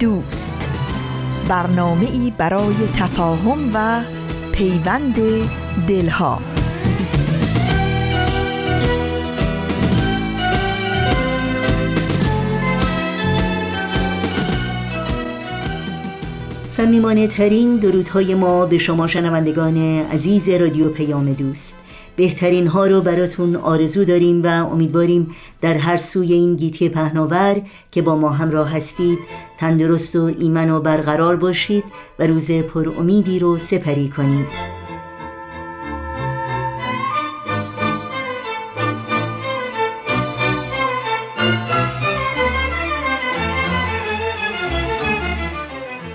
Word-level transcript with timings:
دوست. 0.00 0.70
برنامه 1.48 2.10
ای 2.10 2.32
برای 2.38 2.74
تفاهم 2.96 3.70
و 3.74 4.02
پیوند 4.52 5.16
دلها. 5.88 6.40
سمیمانه 16.70 17.26
ترین 17.26 17.76
درودهای 17.76 18.34
ما 18.34 18.66
به 18.66 18.78
شما 18.78 19.06
شنوندگان 19.06 19.76
عزیز 20.12 20.48
رادیو 20.48 20.88
پیام 20.88 21.32
دوست. 21.32 21.87
بهترین 22.18 22.66
ها 22.66 22.86
رو 22.86 23.00
براتون 23.00 23.56
آرزو 23.56 24.04
داریم 24.04 24.42
و 24.42 24.46
امیدواریم 24.46 25.36
در 25.60 25.74
هر 25.74 25.96
سوی 25.96 26.32
این 26.32 26.56
گیتی 26.56 26.88
پهناور 26.88 27.62
که 27.90 28.02
با 28.02 28.16
ما 28.16 28.28
همراه 28.28 28.76
هستید 28.76 29.18
تندرست 29.58 30.16
و 30.16 30.30
ایمن 30.38 30.70
و 30.70 30.80
برقرار 30.80 31.36
باشید 31.36 31.84
و 32.18 32.26
روز 32.26 32.50
پر 32.50 32.88
امیدی 32.98 33.38
رو 33.38 33.58
سپری 33.58 34.08
کنید. 34.08 34.77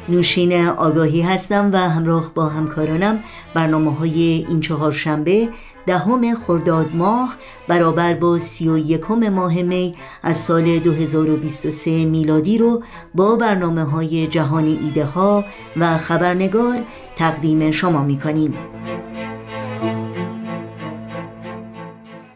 نوشین 0.09 0.68
آگاهی 0.68 1.22
هستم 1.22 1.70
و 1.73 1.78
همراه 1.78 2.34
با 2.34 2.46
همکارانم 2.46 3.23
برنامه 3.54 3.96
های 3.96 4.45
این 4.50 4.60
چهار 4.60 4.92
شنبه 4.92 5.50
دهم 5.86 6.36
خرداد 6.36 6.95
ماه 6.95 7.36
برابر 7.68 8.14
با 8.14 8.40
سی 8.40 8.70
و 8.70 8.78
یکم 8.78 9.30
ماه 9.30 9.62
می 9.62 9.95
از 10.23 10.38
سال 10.38 10.80
2023 10.80 12.06
میلادی 12.06 12.58
رو 12.58 12.84
با 13.16 13.36
برنامه 13.36 13.84
های 13.84 14.28
جهانی 14.28 14.80
ایده 14.84 15.06
ها 15.06 15.45
و 15.78 15.98
خبرنگار 15.98 16.80
تقدیم 17.16 17.72
شما 17.72 18.04
می 18.04 18.20
کنیم. 18.20 18.54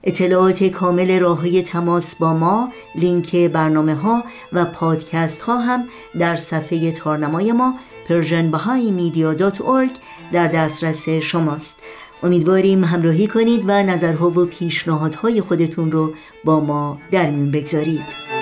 اطلاعات 0.08 0.63
کامل 0.63 1.19
راه 1.19 1.39
های 1.39 1.63
تماس 1.63 2.16
با 2.16 2.33
ما، 2.33 2.72
لینک 2.95 3.36
برنامه 3.36 3.95
ها 3.95 4.23
و 4.53 4.66
پادکست 4.66 5.41
ها 5.41 5.58
هم 5.58 5.88
در 6.19 6.36
صفحه 6.36 6.91
تارنمای 6.91 7.52
ما 7.52 7.75
persianbahaimedia.org 8.09 10.00
در 10.31 10.47
دسترس 10.47 11.09
شماست. 11.09 11.80
امیدواریم 12.23 12.83
همراهی 12.83 13.28
کنید 13.28 13.63
و 13.67 13.83
نظرها 13.83 14.30
و 14.30 14.45
پیشنهادهای 14.45 15.41
خودتون 15.41 15.91
رو 15.91 16.13
با 16.44 16.59
ما 16.59 17.00
در 17.11 17.31
میون 17.31 17.52
بگذارید. 17.52 18.37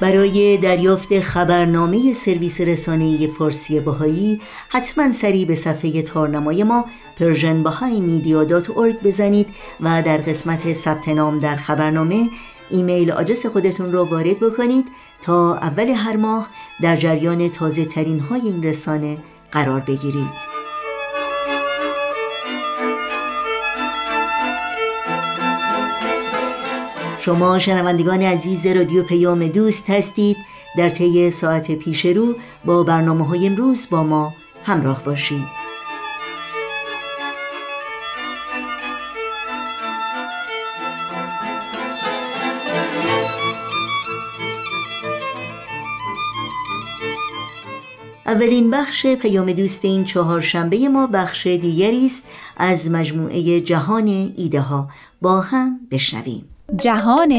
برای 0.00 0.56
دریافت 0.56 1.20
خبرنامه 1.20 2.12
سرویس 2.12 2.60
رسانه 2.60 3.26
فارسی 3.26 3.80
باهایی 3.80 4.40
حتما 4.68 5.12
سری 5.12 5.44
به 5.44 5.54
صفحه 5.54 6.02
تارنمای 6.02 6.64
ما 6.64 6.84
persianbahaimedia.org 7.18 9.04
بزنید 9.04 9.48
و 9.80 10.02
در 10.02 10.16
قسمت 10.16 10.72
ثبت 10.72 11.08
نام 11.08 11.38
در 11.38 11.56
خبرنامه 11.56 12.30
ایمیل 12.70 13.10
آدرس 13.10 13.46
خودتون 13.46 13.92
رو 13.92 14.04
وارد 14.04 14.40
بکنید 14.40 14.86
تا 15.22 15.56
اول 15.56 15.88
هر 15.88 16.16
ماه 16.16 16.48
در 16.82 16.96
جریان 16.96 17.48
تازه 17.48 17.84
ترین 17.84 18.20
های 18.20 18.40
این 18.40 18.62
رسانه 18.62 19.18
قرار 19.52 19.80
بگیرید. 19.80 20.55
شما 27.26 27.58
شنوندگان 27.58 28.22
عزیز 28.22 28.66
رادیو 28.66 29.02
پیام 29.02 29.48
دوست 29.48 29.90
هستید. 29.90 30.36
در 30.76 30.90
طی 30.90 31.30
ساعت 31.30 31.72
پیش 31.72 32.06
رو 32.06 32.34
با 32.64 32.82
برنامه 32.82 33.26
های 33.26 33.46
امروز 33.46 33.86
با 33.90 34.02
ما 34.02 34.34
همراه 34.64 35.04
باشید. 35.04 35.46
اولین 48.26 48.70
بخش 48.70 49.06
پیام 49.06 49.52
دوست 49.52 49.84
این 49.84 50.04
چهارشنبه 50.04 50.88
ما 50.88 51.06
بخش 51.06 51.46
دیگری 51.46 52.06
است. 52.06 52.26
از 52.56 52.90
مجموعه 52.90 53.60
جهان 53.60 54.32
ایده 54.36 54.60
ها 54.60 54.88
با 55.22 55.40
هم 55.40 55.80
بشنویم. 55.90 56.55
جهان 56.78 57.32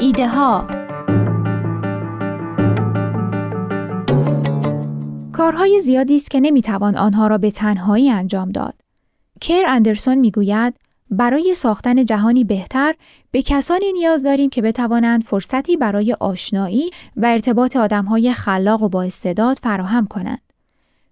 ایده 0.00 0.28
ها 0.28 0.66
کارهای 5.32 5.80
زیادی 5.80 6.16
است 6.16 6.30
که 6.30 6.40
نمی‌توان 6.40 6.96
آنها 6.96 7.26
را 7.26 7.38
به 7.38 7.50
تنهایی 7.50 8.10
انجام 8.10 8.50
داد. 8.52 8.74
کیر 9.40 9.66
اندرسون 9.66 10.14
می‌گوید 10.14 10.74
برای 11.10 11.54
ساختن 11.54 12.04
جهانی 12.04 12.44
بهتر 12.44 12.94
به 13.30 13.42
کسانی 13.42 13.92
نیاز 13.92 14.22
داریم 14.22 14.50
که 14.50 14.62
بتوانند 14.62 15.24
فرصتی 15.24 15.76
برای 15.76 16.16
آشنایی 16.20 16.90
و 17.16 17.26
ارتباط 17.26 17.76
آدمهای 17.76 18.32
خلاق 18.32 18.82
و 18.82 18.88
با 18.88 19.02
استعداد 19.02 19.58
فراهم 19.62 20.06
کنند. 20.06 20.40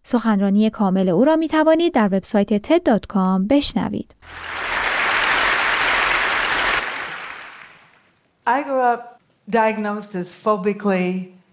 سخنرانی 0.03 0.71
کامل 0.71 1.09
او 1.09 1.25
را 1.25 1.37
می 1.37 1.49
توانید 1.49 1.95
در 1.95 2.07
وبسایت 2.07 2.67
ted.com 2.67 3.47
بشنوید. 3.51 4.15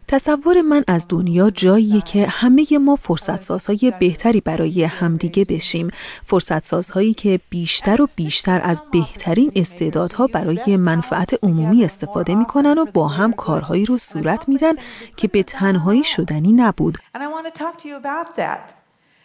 تصور 0.08 0.62
من 0.62 0.84
از 0.88 1.06
دنیا 1.10 1.50
جاییه 1.50 2.02
که 2.02 2.28
همه 2.28 2.66
ما 2.82 2.96
فرصت 2.96 3.42
سازهای 3.42 3.94
بهتری 4.00 4.42
برای 4.42 4.84
همدیگه 4.84 5.46
بشیم. 5.46 5.88
فرصت 6.24 6.66
سازهایی 6.66 7.14
که 7.14 7.40
بیشتر 7.50 8.02
و 8.02 8.08
بیشتر 8.16 8.62
از 8.64 8.84
بهترین 8.92 9.52
استعدادها 9.56 10.28
برای 10.28 10.78
منفعت 10.78 11.44
عمومی 11.44 11.86
استفاده 11.86 12.36
می‌کنن 12.36 12.78
و 12.78 12.86
با 12.86 13.08
هم 13.08 13.34
کارهایی 13.34 13.86
رو 13.86 13.98
صورت 13.98 14.50
میدن 14.50 14.74
که 15.18 15.28
به 15.28 15.44
تنهایی 15.44 16.04
شدنی 16.04 16.52
نبود. 16.52 16.98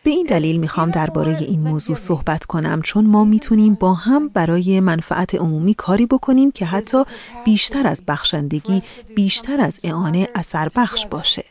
به 0.04 0.10
این 0.10 0.26
دلیل 0.26 0.60
می‌خوام 0.60 0.90
درباره 0.90 1.36
این 1.38 1.60
موضوع 1.60 1.96
صحبت 1.96 2.44
کنم 2.44 2.82
چون 2.82 3.06
ما 3.06 3.24
می‌تونیم 3.24 3.74
با 3.74 3.94
هم 3.94 4.28
برای 4.28 4.80
منفعت 4.80 5.34
عمومی 5.34 5.74
کاری 5.74 6.06
بکنیم 6.06 6.50
که 6.50 6.66
حتی 6.66 7.04
بیشتر 7.44 7.86
از 7.86 8.02
بخشندگی 8.08 8.82
بیشتر 9.16 9.60
از 9.60 9.80
اعانه 9.84 10.28
اثر 10.34 10.68
بخش 10.76 11.06
باشه. 11.06 11.44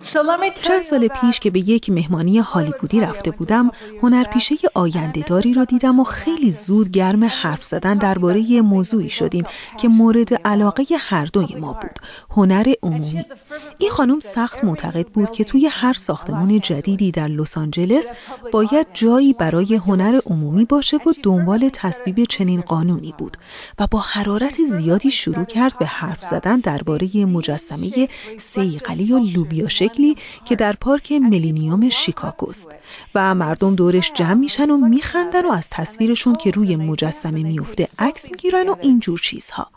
چند 0.00 0.82
سال 0.82 1.08
پیش 1.08 1.40
که 1.40 1.50
به 1.50 1.60
یک 1.60 1.90
مهمانی 1.90 2.38
هالیوودی 2.38 3.00
رفته 3.00 3.30
بودم 3.30 3.70
هنرپیشه 4.02 4.54
آیندهداری 4.74 5.54
را 5.54 5.64
دیدم 5.64 6.00
و 6.00 6.04
خیلی 6.04 6.52
زود 6.52 6.90
گرم 6.90 7.24
حرف 7.24 7.64
زدن 7.64 7.98
درباره 7.98 8.60
موضوعی 8.60 9.08
شدیم 9.08 9.44
که 9.78 9.88
مورد 9.88 10.34
علاقه 10.34 10.84
هر 10.98 11.26
دوی 11.26 11.54
ما 11.54 11.72
بود 11.72 11.98
هنر 12.30 12.72
عمومی. 12.82 13.24
این 13.78 13.90
خانم 13.90 14.20
سخت 14.20 14.64
معتقد 14.64 15.06
بود 15.06 15.30
که 15.30 15.44
توی 15.44 15.66
هر 15.66 15.92
ساختمان 15.92 16.60
جدیدی 16.60 17.10
در 17.10 17.28
لس 17.28 17.58
آنجلس 17.58 18.10
باید 18.52 18.86
جایی 18.94 19.32
برای 19.32 19.74
هنر 19.74 20.20
عمومی 20.26 20.64
باشه 20.64 20.96
و 20.96 21.12
دنبال 21.22 21.70
تصویب 21.72 22.24
چنین 22.24 22.60
قانونی 22.60 23.14
بود 23.18 23.36
و 23.78 23.86
با 23.90 23.98
حرارت 23.98 24.56
زیادی 24.66 25.10
شروع 25.10 25.44
کرد 25.44 25.78
به 25.78 25.86
حرف 25.86 26.22
زدن 26.22 26.60
درباره 26.60 27.26
مجسمه 27.26 28.08
سیقلی 28.38 29.12
و 29.12 29.18
لوبیا 29.18 29.68
شکلی 29.90 30.16
که 30.44 30.56
در 30.56 30.72
پارک 30.72 31.12
ملینیوم 31.12 31.88
شیکاگوست. 31.88 32.68
و 33.14 33.34
مردم 33.34 33.74
دورش 33.74 34.12
جمع 34.14 34.34
میشن 34.34 34.70
و 34.70 34.76
میخندن 34.76 35.46
و 35.46 35.52
از 35.52 35.68
تصویرشون 35.70 36.36
که 36.36 36.50
روی 36.50 36.76
مجسمه 36.76 37.42
میفته 37.42 37.88
عکس 37.98 38.30
می‌گیرن 38.30 38.68
و 38.68 38.76
اینجور 38.82 39.18
چیزها. 39.18 39.70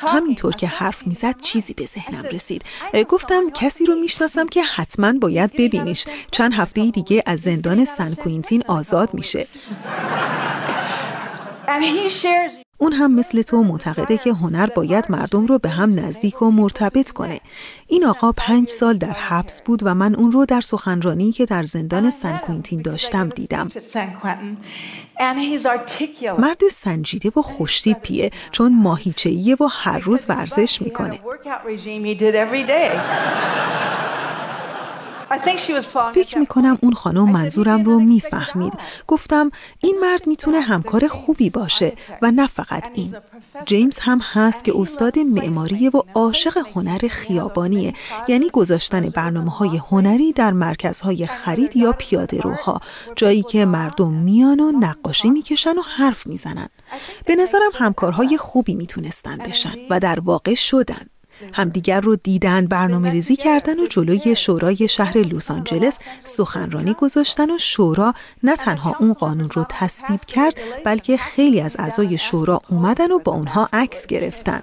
همینطور 0.00 0.56
که 0.56 0.66
حرف 0.66 1.06
می‌زد 1.06 1.40
چیزی 1.40 1.74
به 1.74 1.86
ذهنم 1.86 2.24
رسید. 2.24 2.64
گفتم 3.08 3.50
کسی 3.50 3.86
رو 3.86 3.94
می‌شناسم 3.94 4.46
که 4.46 4.62
حتما 4.62 5.12
باید 5.12 5.52
ببینیش. 5.52 6.06
چند 6.30 6.54
هفته 6.54 6.90
دیگه 6.90 7.22
از 7.26 7.40
زندان 7.40 7.84
سن 7.84 8.14
کوینتین 8.14 8.64
آزاد 8.68 9.14
میشه. 9.14 9.46
اون 12.80 12.92
هم 12.92 13.14
مثل 13.14 13.42
تو 13.42 13.62
معتقده 13.62 14.18
که 14.18 14.32
هنر 14.32 14.66
باید 14.66 15.06
مردم 15.08 15.46
رو 15.46 15.58
به 15.58 15.68
هم 15.68 16.00
نزدیک 16.00 16.42
و 16.42 16.50
مرتبط 16.50 17.10
کنه. 17.10 17.40
این 17.86 18.04
آقا 18.06 18.32
پنج 18.32 18.68
سال 18.68 18.96
در 18.96 19.12
حبس 19.12 19.62
بود 19.62 19.80
و 19.82 19.94
من 19.94 20.14
اون 20.14 20.30
رو 20.30 20.46
در 20.46 20.60
سخنرانی 20.60 21.32
که 21.32 21.46
در 21.46 21.62
زندان 21.62 22.10
سن 22.10 22.38
کوینتین 22.38 22.82
داشتم 22.82 23.28
دیدم. 23.28 23.68
مرد 26.38 26.68
سنجیده 26.70 27.30
و 27.36 27.42
خوشتیپیه 27.42 28.30
چون 28.52 28.82
ماهیچهیه 28.82 29.56
و 29.60 29.68
هر 29.70 29.98
روز 29.98 30.26
ورزش 30.28 30.82
می‌کنه. 30.82 31.18
فکر 36.14 36.38
می 36.38 36.46
کنم 36.46 36.78
اون 36.82 36.92
خانم 36.92 37.30
منظورم 37.30 37.84
رو 37.84 38.00
می‌فهمید. 38.00 38.72
گفتم 39.06 39.50
این 39.80 39.98
مرد 40.02 40.26
می‌تونه 40.26 40.60
همکار 40.60 41.08
خوبی 41.08 41.50
باشه 41.50 41.92
و 42.22 42.30
نه 42.30 42.46
فقط 42.46 42.88
این. 42.94 43.16
جیمز 43.64 43.98
هم 43.98 44.20
هست 44.32 44.64
که 44.64 44.72
استاد 44.76 45.18
معماریه 45.18 45.90
و 45.90 46.02
عاشق 46.14 46.66
هنر 46.74 47.08
خیابانیه. 47.10 47.92
یعنی 48.28 48.50
گذاشتن 48.50 49.08
برنامه 49.08 49.50
های 49.50 49.76
هنری 49.76 50.32
در 50.32 50.52
مرکزهای 50.52 51.26
خرید 51.26 51.76
یا 51.76 51.92
پیاده 51.92 52.40
روها 52.40 52.80
جایی 53.16 53.42
که 53.42 53.64
مردم 53.64 54.12
میان 54.12 54.60
و 54.60 54.72
نقاشی 54.72 55.30
می‌کشن 55.30 55.78
و 55.78 55.82
حرف 55.96 56.26
می‌زنن. 56.26 56.68
به 57.26 57.36
نظرم 57.36 57.70
همکارهای 57.74 58.38
خوبی 58.38 58.74
می‌تونستن 58.74 59.38
بشن 59.38 59.74
و 59.90 60.00
در 60.00 60.20
واقع 60.20 60.54
شدن. 60.54 61.06
همدیگر 61.52 62.00
رو 62.00 62.16
دیدن 62.16 62.66
برنامه 62.66 63.10
ریزی 63.10 63.36
کردن 63.36 63.80
و 63.80 63.86
جلوی 63.86 64.36
شورای 64.36 64.88
شهر 64.88 65.18
لس 65.18 65.50
آنجلس 65.50 65.98
سخنرانی 66.24 66.94
گذاشتن 66.94 67.50
و 67.50 67.58
شورا 67.58 68.14
نه 68.42 68.56
تنها 68.56 68.96
اون 69.00 69.12
قانون 69.12 69.50
رو 69.50 69.64
تصویب 69.68 70.20
کرد 70.20 70.60
بلکه 70.84 71.16
خیلی 71.16 71.60
از 71.60 71.76
اعضای 71.78 72.18
شورا 72.18 72.60
اومدن 72.68 73.12
و 73.12 73.18
با 73.18 73.32
اونها 73.32 73.68
عکس 73.72 74.06
گرفتن. 74.06 74.62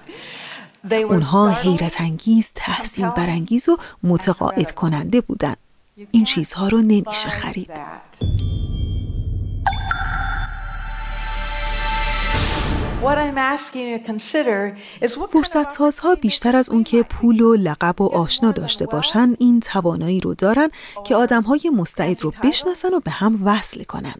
اونها 0.90 1.48
حیرت 1.48 2.00
انگیز، 2.00 2.52
تحسین 2.54 3.08
برانگیز 3.08 3.68
و 3.68 3.76
متقاعد 4.02 4.70
کننده 4.70 5.20
بودن. 5.20 5.54
این 6.10 6.24
چیزها 6.24 6.68
رو 6.68 6.78
نمیشه 6.78 7.30
خرید. 7.30 7.70
فرصت 15.26 15.70
سازها 15.70 16.14
بیشتر 16.14 16.56
از 16.56 16.70
اون 16.70 16.84
که 16.84 17.02
پول 17.02 17.40
و 17.40 17.54
لقب 17.54 18.00
و 18.00 18.06
آشنا 18.06 18.52
داشته 18.52 18.86
باشن 18.86 19.34
این 19.38 19.60
توانایی 19.60 20.20
رو 20.20 20.34
دارن 20.34 20.68
که 21.04 21.16
آدم 21.16 21.42
های 21.42 21.70
مستعد 21.74 22.22
رو 22.22 22.32
بشناسن 22.42 22.94
و 22.94 23.00
به 23.00 23.10
هم 23.10 23.40
وصل 23.44 23.84
کنن. 23.84 24.14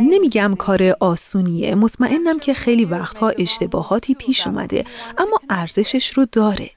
نمیگم 0.00 0.54
کار 0.58 0.82
آسونیه 1.00 1.74
مطمئنم 1.74 2.38
که 2.38 2.54
خیلی 2.54 2.84
وقتها 2.84 3.28
اشتباهاتی 3.38 4.14
پیش 4.14 4.46
اومده 4.46 4.84
اما 5.18 5.38
ارزشش 5.50 6.10
رو 6.10 6.26
داره. 6.32 6.70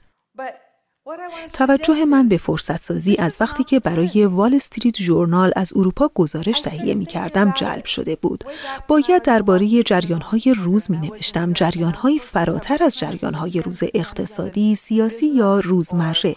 توجه 1.52 2.04
من 2.04 2.28
به 2.28 2.36
فرصت 2.36 2.82
سازی 2.82 3.16
از 3.18 3.36
وقتی 3.40 3.64
که 3.64 3.80
برای 3.80 4.24
وال 4.24 4.54
استریت 4.54 4.94
جورنال 4.94 5.52
از 5.56 5.72
اروپا 5.76 6.10
گزارش 6.14 6.60
تهیه 6.60 6.94
می 6.94 7.06
کردم 7.06 7.52
جلب 7.56 7.84
شده 7.84 8.16
بود. 8.16 8.44
باید 8.88 9.22
درباره 9.22 9.82
جریانهای 9.82 10.54
روز 10.56 10.90
می 10.90 10.98
نوشتم 10.98 11.52
جریانهایی 11.52 12.18
فراتر 12.18 12.84
از 12.84 12.98
جریانهای 12.98 13.62
روز 13.62 13.82
اقتصادی، 13.94 14.74
سیاسی 14.74 15.26
یا 15.26 15.60
روزمره. 15.60 16.36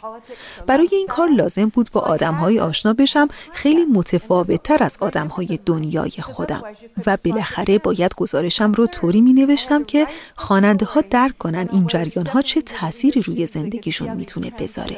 برای 0.68 0.90
این 0.92 1.08
کار 1.08 1.30
لازم 1.30 1.66
بود 1.66 1.90
با 1.94 2.02
آدمهایی 2.02 2.60
آشنا 2.60 2.94
بشم. 2.94 3.28
خیلی 3.54 3.86
متفاوت 3.86 4.64
تر 4.64 4.84
از 4.84 4.98
آدمهای 5.02 5.60
دنیای 5.66 6.12
خودم. 6.22 6.64
و 7.06 7.18
بالاخره 7.26 7.78
باید 7.78 8.16
گزارشم 8.16 8.72
رو 8.72 8.88
طوری 8.88 9.22
می 9.22 9.34
نوشتم 9.34 9.84
که 9.84 10.08
خواننده 10.36 10.86
ها 10.86 11.02
درک 11.10 11.38
کنن 11.38 11.70
این 11.72 11.88
جریانها 11.88 12.42
چه 12.42 12.62
تأثیری 12.62 13.22
روی 13.22 13.46
زندگیشون 13.46 14.14
می‌تونه 14.14 14.52
بذاره. 14.62 14.98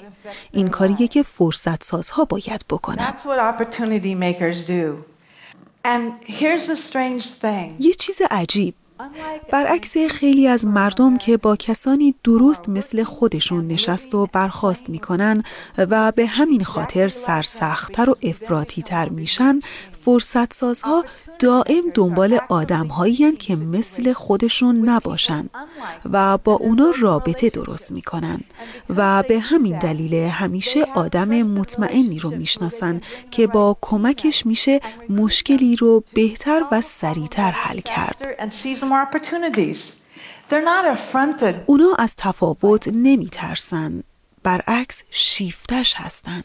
این 0.52 0.68
کاریه 0.68 1.08
که 1.08 1.24
فرصت 1.24 1.84
سازها 1.84 2.26
باید 2.26 2.66
بکنن. 2.70 3.14
یه 7.80 7.94
چیز 7.94 8.22
عجیب. 8.32 8.76
برعکس 9.52 9.98
خیلی 9.98 10.48
از 10.48 10.66
مردم 10.66 11.18
که 11.18 11.38
با 11.38 11.56
کسانی 11.56 12.16
درست 12.24 12.70
مثل 12.70 13.04
خودشون 13.04 13.68
نشست 13.68 14.16
و 14.16 14.28
برخواست 14.34 14.90
می‌کنن 14.90 15.44
و 15.78 16.12
به 16.12 16.26
همین 16.26 16.64
خاطر 16.64 17.08
سرسختتر 17.08 18.10
و 18.10 18.16
افراتیتر 18.24 19.10
میشن 19.10 19.60
فرصت 20.06 20.54
سازها 20.54 21.06
دائم 21.40 21.84
دنبال 21.94 22.40
آدم 22.50 22.88
هایی 22.88 23.36
که 23.36 23.56
مثل 23.56 24.14
خودشون 24.14 24.90
نباشن 24.90 25.50
و 26.12 26.38
با 26.38 26.54
اونا 26.54 26.94
رابطه 27.00 27.50
درست 27.50 27.92
می‌کنن 27.92 28.40
و 28.96 29.24
به 29.24 29.40
همین 29.40 29.80
دلیل 29.80 30.14
همیشه 30.14 30.84
آدم 30.96 31.30
مطمئنی 31.30 32.20
رو 32.20 32.30
می‌شناسن 32.32 33.02
که 33.32 33.48
با 33.48 33.78
کمکش 33.82 34.46
میشه 34.46 34.80
مشکلی 35.10 35.76
رو 35.76 36.04
بهتر 36.14 36.62
و 36.72 36.82
سریعتر 36.82 37.52
حل 37.52 37.80
کرد. 37.80 38.28
اونا 41.66 41.96
از 42.00 42.16
تفاوت 42.18 42.88
نمیترسن 42.88 44.04
برعکس 44.44 45.04
شیفتش 45.10 45.96
هستن. 45.98 46.44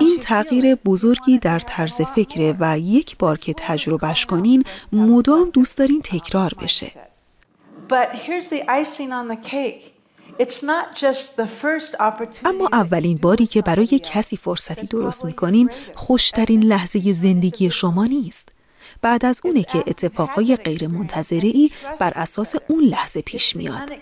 این 0.00 0.18
تغییر 0.20 0.74
بزرگی 0.74 1.38
در 1.38 1.58
طرز 1.58 2.00
فکره 2.00 2.56
و 2.60 2.78
یک 2.78 3.18
بار 3.18 3.38
که 3.38 3.54
تجربهش 3.56 4.26
کنین 4.26 4.64
مدام 4.92 5.50
دوست 5.50 5.78
دارین 5.78 6.00
تکرار 6.02 6.52
بشه. 6.62 6.92
اما 12.44 12.68
اولین 12.72 13.18
باری 13.18 13.46
که 13.46 13.62
برای 13.62 14.00
کسی 14.02 14.36
فرصتی 14.36 14.86
درست 14.86 15.24
می‌کنین 15.24 15.70
خوشترین 15.94 16.62
لحظه 16.62 17.12
زندگی 17.12 17.70
شما 17.70 18.06
نیست. 18.06 18.48
بعد 19.02 19.24
از 19.26 19.40
اونه 19.44 19.62
که 19.62 19.78
اتفاقای 19.86 20.56
غیر 20.56 20.90
ای 21.30 21.70
بر 21.98 22.12
اساس 22.16 22.54
اون 22.68 22.84
لحظه 22.84 23.22
پیش 23.22 23.56
میاد. 23.56 23.92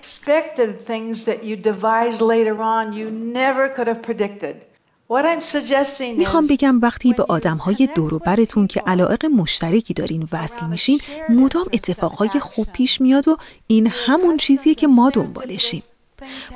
می‌خوام 6.16 6.46
بگم 6.46 6.80
وقتی 6.80 7.12
به 7.12 7.22
آدم 7.22 7.56
های 7.56 7.88
دور 7.94 8.18
برتون 8.18 8.66
که 8.66 8.80
علاقه 8.80 9.28
مشترکی 9.28 9.94
دارین 9.94 10.28
وصل 10.32 10.66
میشین 10.66 11.00
مدام 11.28 11.66
اتفاقهای 11.72 12.28
خوب 12.28 12.66
پیش 12.72 13.00
میاد 13.00 13.28
و 13.28 13.36
این 13.66 13.86
همون 13.86 14.36
چیزیه 14.36 14.74
که 14.74 14.86
ما 14.86 15.10
دنبالشیم. 15.10 15.82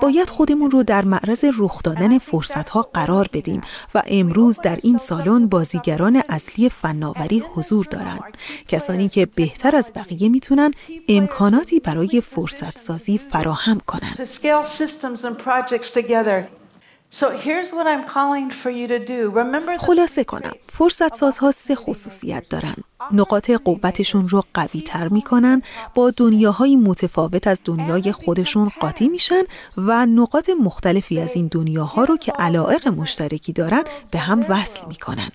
باید 0.01 0.31
خودمون 0.31 0.71
رو 0.71 0.83
در 0.83 1.05
معرض 1.05 1.45
رخ 1.59 1.83
دادن 1.83 2.19
فرصت 2.19 2.71
ها 2.71 2.83
قرار 2.83 3.29
بدیم 3.33 3.61
و 3.95 4.03
امروز 4.07 4.61
در 4.63 4.79
این 4.83 4.99
سالن 4.99 5.47
بازیگران 5.47 6.23
اصلی 6.29 6.69
فناوری 6.69 7.43
حضور 7.55 7.87
دارند 7.91 8.37
کسانی 8.69 9.09
که 9.09 9.27
بهتر 9.27 9.77
از 9.77 9.93
بقیه 9.97 10.29
می‌تونن 10.29 10.71
امکاناتی 11.09 11.81
برای 11.81 12.21
فرصت 12.21 12.79
سازی 12.79 13.19
فراهم 13.19 13.81
کنند 13.81 14.17
خلاصه 19.79 20.25
کنم. 20.25 20.53
فرصت 20.61 21.15
سازها 21.15 21.53
سه 21.53 21.75
خصوصیت 21.75 22.49
دارن. 22.51 22.75
نقاط 23.13 23.51
قوتشون 23.51 24.29
رو 24.29 24.43
قوی 24.55 24.81
تر 24.81 25.09
می‌کنن 25.09 25.63
با 25.95 26.11
دنیاهای 26.17 26.77
متفاوت 26.77 27.47
از 27.47 27.61
دنیای 27.65 28.13
خودشون 28.13 28.71
قاطی 28.81 29.09
میشن 29.09 29.43
و 29.77 30.07
نقاط 30.07 30.51
مختلفی 30.61 31.21
از 31.21 31.37
این 31.37 31.49
دنیاها 31.53 32.05
رو 32.05 32.17
که 32.17 32.33
علائق 32.33 32.89
مشترکی 32.89 33.53
دارن 33.53 33.85
به 34.11 34.19
هم 34.19 34.45
وصل 34.49 34.87
می‌کنن. 34.87 35.29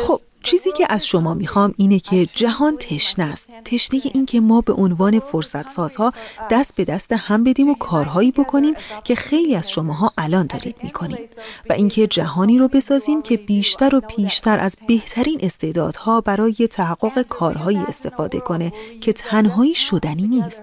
خب 0.00 0.20
چیزی 0.42 0.72
که 0.72 0.86
از 0.88 1.06
شما 1.06 1.34
می‌خوام 1.34 1.74
اینه 1.76 1.98
که 1.98 2.28
جهان 2.34 2.76
تشنه 2.76 3.24
است. 3.24 3.48
تشنه 3.64 4.00
این 4.14 4.26
که 4.26 4.40
ما 4.40 4.60
به 4.60 4.72
عنوان 4.72 5.20
فرصت 5.20 5.68
سازها 5.68 6.12
دست 6.50 6.76
به 6.76 6.84
دست 6.84 7.12
هم 7.12 7.44
بدیم 7.44 7.68
و 7.70 7.74
کارهایی 7.74 8.32
بکنیم 8.32 8.74
که 9.04 9.14
خیلی 9.14 9.54
از 9.54 9.70
شماها 9.70 10.12
الان 10.18 10.46
دارید 10.46 10.76
می‌کنید. 10.82 11.30
و 11.70 11.72
اینکه 11.72 12.06
جهانی 12.06 12.58
رو 12.58 12.68
بسازیم 12.68 13.22
که 13.22 13.36
بیشتر 13.36 13.94
و 13.94 14.00
بیشتر 14.16 14.58
از 14.58 14.76
بهترین 14.88 15.38
استعدادها 15.42 16.20
برای 16.20 16.68
تحقق 16.70 17.22
کارهایی 17.22 17.78
استفاده 17.78 18.40
کنه 18.40 18.72
که 19.00 19.12
تنهایی 19.12 19.74
شدنی 19.74 20.26
نیست. 20.26 20.62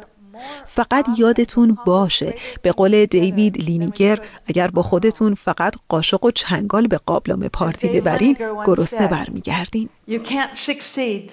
فقط 0.66 1.08
یادتون 1.18 1.78
باشه 1.86 2.36
به 2.62 2.72
قول 2.72 3.06
دیوید 3.06 3.58
لینیگر 3.58 4.20
اگر 4.48 4.68
با 4.68 4.82
خودتون 4.82 5.36
فقط 5.36 5.76
قاشق 5.90 6.26
و 6.26 6.32
چنگال 6.32 6.88
به 6.88 6.98
قابلم 7.06 7.48
پارتی 7.48 7.90
ببرین 7.90 8.38
گرسنه 8.66 9.08
برمیگردین 9.08 9.90
You 10.10 10.20
can't 10.20 10.58
succeed 10.58 11.32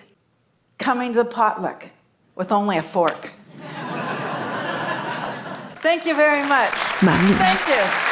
coming 0.83 1.13
to 1.13 1.19
the 1.23 1.25
potluck 1.25 1.81
with 2.37 2.51
only 2.53 2.77
a 2.79 2.83
fork. 2.83 3.23
Thank 5.83 6.07
you 6.07 6.15
very 6.15 6.43
much. 6.43 7.03
ممنون 7.03 7.39
Thank 7.39 7.69
you. 7.69 8.12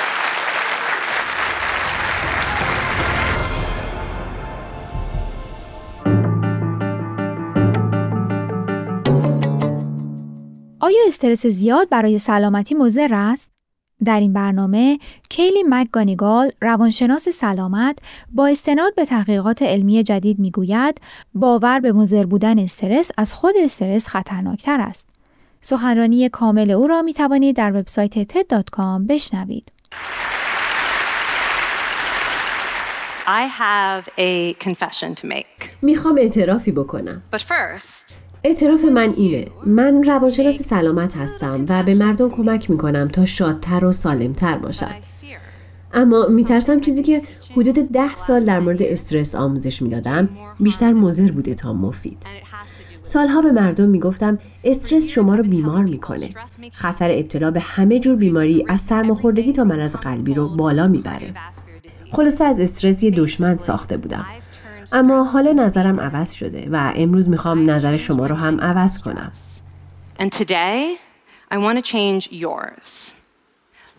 آیا 10.82 10.98
استرس 11.06 11.46
زیاد 11.46 11.88
برای 11.88 12.18
سلامتی 12.18 12.74
مضر 12.74 13.08
است؟ 13.12 13.50
در 14.04 14.20
این 14.20 14.32
برنامه 14.32 14.98
کیلی 15.28 15.64
مکگانیگال 15.68 16.52
روانشناس 16.60 17.28
سلامت 17.28 17.98
با 18.32 18.46
استناد 18.46 18.94
به 18.94 19.04
تحقیقات 19.04 19.62
علمی 19.62 20.02
جدید 20.02 20.38
می‌گوید 20.38 21.00
باور 21.34 21.80
به 21.80 21.92
مضر 21.92 22.26
بودن 22.26 22.58
استرس 22.58 23.10
از 23.16 23.32
خود 23.32 23.54
استرس 23.64 24.06
خطرناکتر 24.06 24.80
است. 24.80 25.08
سخنرانی 25.60 26.28
کامل 26.28 26.70
او 26.70 26.86
را 26.86 27.02
می 27.02 27.14
توانید 27.14 27.56
در 27.56 27.72
وبسایت 27.76 28.32
TED.com 28.32 29.06
بشنوید. 29.08 29.72
I 33.26 33.46
have 33.46 34.08
a 34.18 34.54
confession 34.68 35.14
to 35.20 35.24
make. 35.24 35.64
می‌خوام 35.82 36.18
اعترافی 36.18 36.72
بکنم. 36.72 37.22
But 37.36 37.40
first, 37.40 38.14
اعتراف 38.44 38.84
من 38.84 39.14
اینه. 39.16 39.46
من 39.66 40.04
روانشناس 40.04 40.62
سلامت 40.62 41.16
هستم 41.16 41.66
و 41.68 41.82
به 41.82 41.94
مردم 41.94 42.30
کمک 42.30 42.70
می‌کنم 42.70 43.08
تا 43.08 43.24
شادتر 43.24 43.84
و 43.84 43.92
سالمتر 43.92 44.58
باشن. 44.58 44.94
اما 45.92 46.26
میترسم 46.26 46.80
چیزی 46.80 47.02
که 47.02 47.22
حدود 47.56 47.74
ده 47.74 48.16
سال 48.16 48.44
در 48.44 48.60
مورد 48.60 48.82
استرس 48.82 49.34
آموزش 49.34 49.82
می‌دادم 49.82 50.28
بیشتر 50.60 50.92
مضر 50.92 51.32
بوده 51.32 51.54
تا 51.54 51.72
مفید. 51.72 52.18
سالها 53.02 53.42
به 53.42 53.52
مردم 53.52 53.88
می‌گفتم 53.88 54.38
استرس 54.64 55.08
شما 55.08 55.34
رو 55.34 55.42
بیمار 55.42 55.84
می‌کنه. 55.84 56.28
خطر 56.72 57.10
ابتلا 57.12 57.50
به 57.50 57.60
همه 57.60 57.98
جور 57.98 58.16
بیماری 58.16 58.64
از 58.68 58.80
سرماخوردگی 58.80 59.52
تا 59.52 59.64
مرض 59.64 59.96
قلبی 59.96 60.34
رو 60.34 60.48
بالا 60.48 60.88
می‌بره. 60.88 61.34
خلاصه 62.12 62.44
از 62.44 62.60
استرس 62.60 63.02
یه 63.02 63.10
دشمن 63.10 63.56
ساخته 63.56 63.96
بودم. 63.96 64.26
اما 64.92 65.24
حالا 65.24 65.52
نظرم 65.52 66.00
عوض 66.00 66.32
شده 66.32 66.68
و 66.70 66.92
امروز 66.96 67.28
می‌خوام 67.28 67.70
نظر 67.70 67.96
شما 67.96 68.26
رو 68.26 68.34
هم 68.34 68.60
عوض 68.60 68.98
کنم. 68.98 69.32
And 70.18 70.32
today, 70.32 70.98
I 71.50 71.56
want 71.56 71.76
to 71.78 71.82
change 71.82 72.28
yours. 72.32 73.14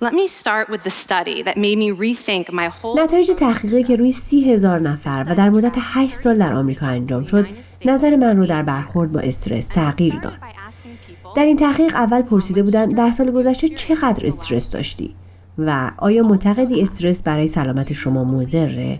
Let 0.01 0.13
me 0.13 0.27
start 0.27 0.65
with 0.69 0.83
the 0.83 0.89
study 0.89 1.43
that 1.47 1.57
made 1.57 1.77
me 1.77 1.89
rethink 1.91 2.51
my 2.51 2.67
whole 2.67 3.03
نتایج 3.03 3.31
تحقیقی 3.31 3.83
که 3.83 3.95
روی 3.95 4.11
سی 4.11 4.51
هزار 4.53 4.81
نفر 4.81 5.25
و 5.29 5.35
در 5.35 5.49
مدت 5.49 5.75
8 5.77 6.13
سال 6.13 6.37
در 6.37 6.53
آمریکا 6.53 6.85
انجام 6.85 7.25
شد 7.25 7.47
نظر 7.85 8.15
من 8.15 8.37
رو 8.37 8.45
در 8.45 8.63
برخورد 8.63 9.11
با 9.11 9.19
استرس 9.19 9.67
تغییر 9.67 10.19
داد. 10.19 10.37
در 11.35 11.45
این 11.45 11.57
تحقیق 11.57 11.95
اول 11.95 12.21
پرسیده 12.21 12.63
بودن 12.63 12.89
در 12.89 13.11
سال 13.11 13.31
گذشته 13.31 13.67
چقدر 13.69 14.27
استرس 14.27 14.69
داشتی 14.69 15.15
و 15.57 15.91
آیا 15.97 16.23
معتقدی 16.23 16.81
استرس 16.81 17.21
برای 17.21 17.47
سلامت 17.47 17.93
شما 17.93 18.23
مضره 18.23 18.99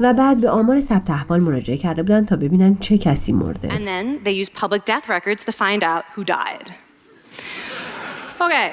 و 0.00 0.14
بعد 0.14 0.40
به 0.40 0.50
آمار 0.50 0.80
ثبت 0.80 1.10
احوال 1.10 1.40
مراجعه 1.40 1.76
کرده 1.76 2.02
بودن 2.02 2.24
تا 2.24 2.36
ببینن 2.36 2.76
چه 2.80 2.98
کسی 2.98 3.32
مرده 3.32 3.68
and 3.68 3.72
then 3.72 4.24
they 4.24 4.44
used 4.44 4.54
public 4.54 4.84
death 4.84 5.08
records 5.08 5.44
to 5.44 5.52
find 5.52 5.84
out 5.84 6.04
who 6.14 6.24
died. 6.24 6.70
Okay. 8.40 8.70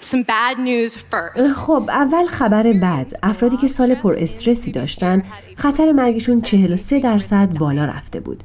Some 0.00 0.22
bad 0.22 0.58
news 0.58 0.96
first. 0.96 1.54
خب 1.56 1.84
اول 1.88 2.26
خبر 2.26 2.72
بد 2.72 3.12
افرادی 3.22 3.56
که 3.56 3.68
سال 3.68 3.94
پر 3.94 4.16
استرسی 4.18 4.72
داشتن 4.72 5.22
خطر 5.56 5.92
مرگشون 5.92 6.40
43 6.40 7.00
درصد 7.00 7.58
بالا 7.58 7.84
رفته 7.84 8.20
بود 8.20 8.44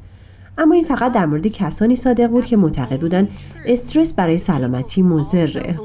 اما 0.58 0.75
این 0.75 0.84
فقط 0.84 1.12
در 1.12 1.25
مورد 1.25 1.48
کسانی 1.48 1.96
صادق 1.96 2.27
بود 2.27 2.46
که 2.46 2.58
معتقد 2.58 3.00
بودن 3.00 3.27
استرس 3.65 4.13
برای 4.13 4.38
سلامتی 4.38 5.01
مضره 5.01 5.79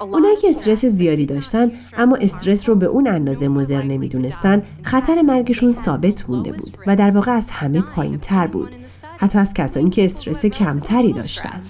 اونایی 0.00 0.36
که 0.36 0.48
استرس 0.48 0.84
زیادی 0.84 1.26
داشتن 1.26 1.70
اما 1.98 2.16
استرس 2.16 2.68
رو 2.68 2.74
به 2.74 2.86
اون 2.86 3.08
اندازه 3.08 3.48
مضر 3.48 3.82
نمی‌دونستن 3.82 4.62
خطر 4.82 5.22
مرگشون 5.22 5.72
ثابت 5.72 6.30
مونده 6.30 6.52
بود 6.52 6.76
و 6.86 6.96
در 6.96 7.10
واقع 7.10 7.32
از 7.32 7.50
همه 7.50 7.80
پایین 7.80 8.18
تر 8.18 8.46
بود. 8.46 8.70
حتی 9.18 9.38
از 9.38 9.54
کسانی 9.54 9.90
که 9.90 10.04
استرس 10.04 10.46
کمتری 10.46 11.12
داشتن. 11.12 11.62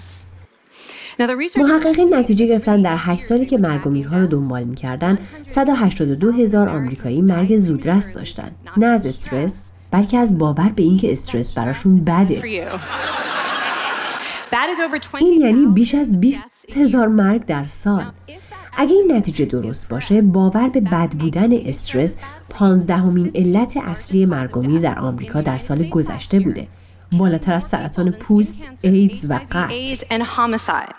محققین 1.57 2.15
نتیجه 2.15 2.47
گرفتن 2.47 2.81
در 2.81 2.95
8 2.97 3.23
سالی 3.25 3.45
که 3.45 3.57
مرگ 3.57 3.87
و 3.87 3.89
میرها 3.89 4.19
رو 4.19 4.27
دنبال 4.27 4.63
می‌کردن 4.63 5.17
182 5.47 6.31
هزار 6.31 6.69
آمریکایی 6.69 7.21
مرگ 7.21 7.57
زودرس 7.57 8.13
داشتن. 8.13 8.51
نه 8.77 8.85
از 8.85 9.05
استرس 9.05 9.53
بلکه 9.91 10.17
از 10.17 10.37
باور 10.37 10.69
به 10.75 10.83
اینکه 10.83 11.11
استرس 11.11 11.53
براشون 11.53 12.03
بده 12.03 12.41
you. 12.41 12.79
That 12.79 13.19
is 13.19 13.21
over 13.53 14.39
20 14.39 14.51
این 15.19 15.41
یعنی 15.41 15.65
بیش 15.65 15.95
از 15.95 16.19
20 16.19 16.41
هزار 16.75 17.07
مرگ 17.07 17.45
در 17.45 17.65
سال 17.65 18.05
اگه 18.77 18.93
این 18.93 19.11
نتیجه 19.11 19.45
درست 19.45 19.87
باشه 19.87 20.21
باور 20.21 20.69
به 20.69 20.79
بد 20.79 21.09
بودن 21.09 21.53
استرس 21.53 22.17
پانزدهمین 22.49 23.31
علت 23.35 23.77
اصلی 23.77 24.25
مرگ 24.25 24.57
و 24.57 24.61
میر 24.61 24.81
در 24.81 24.99
آمریکا 24.99 25.41
در 25.41 25.57
سال 25.57 25.89
گذشته 25.89 26.39
بوده 26.39 26.67
بالاتر 27.17 27.53
از 27.53 27.63
سرطان 27.63 28.11
پوست، 28.11 28.57
ایدز 28.81 29.25
و 29.29 29.39
قتل 29.51 29.95
AIDS 29.95 30.01
and 30.01 30.23
homicide. 30.23 30.93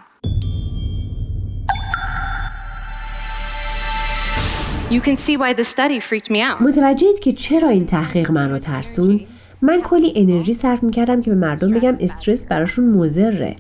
You 4.91 5.01
can 5.01 5.17
see 5.17 5.37
why 5.37 5.53
the 5.53 5.65
study 5.65 6.01
freaked 6.01 6.31
me 6.31 6.41
out. 6.43 6.63
متوجهید 6.63 7.19
که 7.19 7.33
چرا 7.33 7.69
این 7.69 7.87
تحقیق 7.87 8.33
من 8.33 8.51
رو 8.51 8.59
ترسون؟ 8.59 9.21
من 9.65 9.81
کلی 9.83 10.13
انرژی 10.17 10.53
صرف 10.53 10.83
می‌کردم 10.83 11.23
که 11.23 11.31
به 11.31 11.37
مردم 11.37 11.69
بگم 11.69 11.97
استرس 12.01 12.45
براشون 12.45 12.85
مضره. 12.85 13.55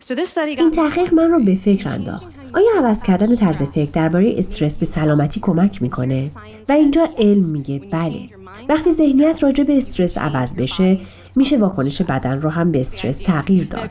Study 0.00 0.38
این 0.38 0.70
تحقیق 0.70 1.14
من 1.14 1.30
رو 1.30 1.44
به 1.44 1.54
فکر 1.54 1.88
انداخت. 1.88 2.24
آیا 2.54 2.66
عوض 2.78 3.02
کردن 3.02 3.36
طرز 3.36 3.56
فکر 3.56 3.90
درباره 3.90 4.34
استرس 4.38 4.78
به 4.78 4.86
سلامتی 4.86 5.40
کمک 5.40 5.82
می‌کنه؟ 5.82 6.30
و 6.68 6.72
اینجا 6.72 7.08
علم 7.18 7.44
میگه 7.44 7.80
بله. 7.90 8.20
وقتی 8.68 8.92
ذهنیت 8.92 9.42
راجع 9.42 9.64
به 9.64 9.76
استرس 9.76 10.18
عوض 10.18 10.52
بشه، 10.52 10.98
میشه 11.36 11.56
واکنش 11.56 12.02
بدن 12.02 12.40
رو 12.40 12.48
هم 12.48 12.72
به 12.72 12.80
استرس 12.80 13.16
تغییر 13.16 13.64
داد. 13.64 13.90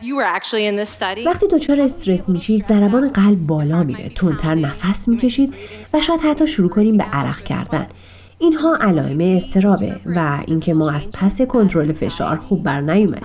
وقتی 1.25 1.47
دچار 1.47 1.81
استرس 1.81 2.29
میشید 2.29 2.65
ضربان 2.65 3.07
قلب 3.07 3.47
بالا 3.47 3.83
میره 3.83 4.09
تندتر 4.09 4.55
نفس 4.55 5.07
می‌کشید 5.07 5.53
و 5.93 6.01
شاید 6.01 6.21
حتی 6.21 6.47
شروع 6.47 6.69
کنیم 6.69 6.97
به 6.97 7.03
عرق 7.03 7.43
کردن 7.43 7.87
اینها 8.41 8.77
علائم 8.81 9.36
استرابه 9.36 9.95
و 10.05 10.39
اینکه 10.48 10.74
ما 10.74 10.91
از 10.91 11.12
پس 11.12 11.41
کنترل 11.41 11.93
فشار 11.93 12.38
خوب 12.38 12.63
بر 12.63 12.81
نیومدیم? 12.81 13.24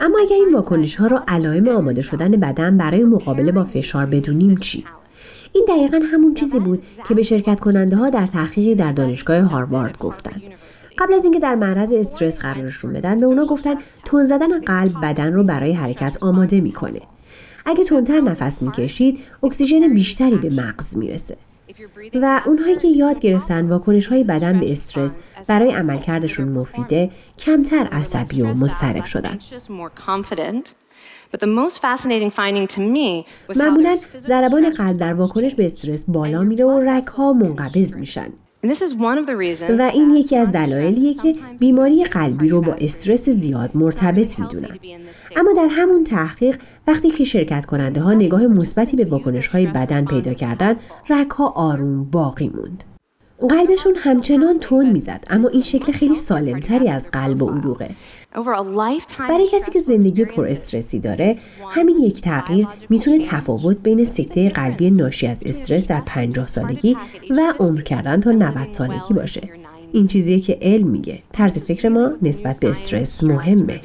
اما 0.00 0.18
اگر 0.20 0.36
این 0.36 0.54
واکنش 0.54 0.96
ها 0.96 1.06
رو 1.06 1.20
علائم 1.28 1.68
آماده 1.68 2.00
شدن 2.00 2.30
بدن 2.30 2.76
برای 2.76 3.04
مقابله 3.04 3.52
با 3.52 3.64
فشار 3.64 4.06
بدونیم 4.06 4.56
چی؟ 4.56 4.84
این 5.52 5.64
دقیقا 5.68 6.00
همون 6.12 6.34
چیزی 6.34 6.58
بود 6.58 6.82
که 7.08 7.14
به 7.14 7.22
شرکت 7.22 7.60
کننده 7.60 7.96
ها 7.96 8.10
در 8.10 8.26
تحقیقی 8.26 8.74
در 8.74 8.92
دانشگاه 8.92 9.38
هاروارد 9.40 9.98
گفتن. 9.98 10.42
قبل 10.98 11.14
از 11.14 11.24
اینکه 11.24 11.40
در 11.40 11.54
معرض 11.54 11.92
استرس 11.92 12.38
قرارشون 12.38 12.92
بدن 12.92 13.16
به 13.16 13.26
اونا 13.26 13.44
گفتن 13.44 13.74
تون 14.04 14.26
زدن 14.26 14.60
قلب 14.60 14.92
بدن 15.02 15.32
رو 15.32 15.44
برای 15.44 15.72
حرکت 15.72 16.16
آماده 16.20 16.60
می‌کنه. 16.60 17.00
اگه 17.66 17.84
تندتر 17.84 18.20
نفس 18.20 18.62
می‌کشید 18.62 19.18
اکسیژن 19.42 19.94
بیشتری 19.94 20.36
به 20.36 20.50
مغز 20.50 20.96
می‌رسه. 20.96 21.36
و 22.14 22.40
اونهایی 22.46 22.76
که 22.76 22.88
یاد 22.88 23.20
گرفتن 23.20 23.68
واکنش 23.68 24.06
های 24.06 24.24
بدن 24.24 24.60
به 24.60 24.72
استرس 24.72 25.16
برای 25.48 25.70
عملکردشون 25.70 26.48
مفیده 26.48 27.10
کمتر 27.38 27.88
عصبی 27.92 28.42
و 28.42 28.54
مضطرب 28.54 29.04
شدن. 29.04 29.38
معمولا 33.56 33.98
ضربان 34.18 34.70
قلب 34.70 34.96
در 34.96 35.14
واکنش 35.14 35.54
به 35.54 35.66
استرس 35.66 36.04
بالا 36.08 36.42
میره 36.42 36.64
و 36.64 36.80
رگها 36.80 37.32
منقبض 37.32 37.96
میشن. 37.96 38.32
و 39.78 39.82
این 39.94 40.10
یکی 40.10 40.36
از 40.36 40.52
دلایلیه 40.52 41.14
که 41.14 41.34
بیماری 41.58 42.04
قلبی 42.04 42.48
رو 42.48 42.60
با 42.60 42.72
استرس 42.72 43.28
زیاد 43.28 43.70
مرتبط 43.74 44.38
می‌دونن. 44.38 44.78
اما 45.36 45.52
در 45.52 45.68
همون 45.70 46.04
تحقیق 46.04 46.60
وقتی 46.90 47.10
که 47.10 47.24
شرکت 47.24 47.66
کننده 47.66 48.00
ها 48.00 48.12
نگاه 48.12 48.46
مثبتی 48.46 48.96
به 48.96 49.04
واکنش 49.04 49.46
های 49.46 49.66
بدن 49.66 50.04
پیدا 50.04 50.34
کردن 50.34 50.76
رگها 51.08 51.48
آروم 51.48 52.04
باقی 52.04 52.48
موند. 52.48 52.84
قلبشون 53.48 53.94
همچنان 53.96 54.58
تون 54.58 54.90
می‌زد 54.90 55.24
اما 55.30 55.48
این 55.48 55.62
شکل 55.62 55.92
خیلی 55.92 56.14
سالمتری 56.14 56.88
از 56.88 57.10
قلب 57.10 57.42
و 57.42 57.50
عروقه. 57.50 57.90
برای 59.18 59.46
کسی 59.52 59.70
که 59.70 59.80
زندگی 59.80 60.24
پر 60.24 60.46
استرسی 60.46 60.98
داره 60.98 61.36
همین 61.70 61.98
یک 61.98 62.22
تغییر 62.22 62.68
می‌تونه 62.88 63.26
تفاوت 63.26 63.76
بین 63.82 64.04
سکته 64.04 64.48
قلبی 64.48 64.90
ناشی 64.90 65.26
از 65.26 65.38
استرس 65.46 65.88
در 65.88 66.00
50 66.06 66.46
سالگی 66.46 66.96
و 67.30 67.54
عمر 67.58 67.80
کردن 67.80 68.20
تا 68.20 68.30
90 68.30 68.72
سالگی 68.72 69.14
باشه. 69.14 69.59
این 69.92 70.06
چیزیه 70.06 70.40
که 70.40 70.58
علم 70.62 70.86
میگه. 70.86 71.22
طرز 71.32 71.58
فکر 71.58 71.88
ما 71.88 72.10
نسبت 72.22 72.60
به 72.60 72.70
استرس 72.70 73.24
مهمه. 73.24 73.80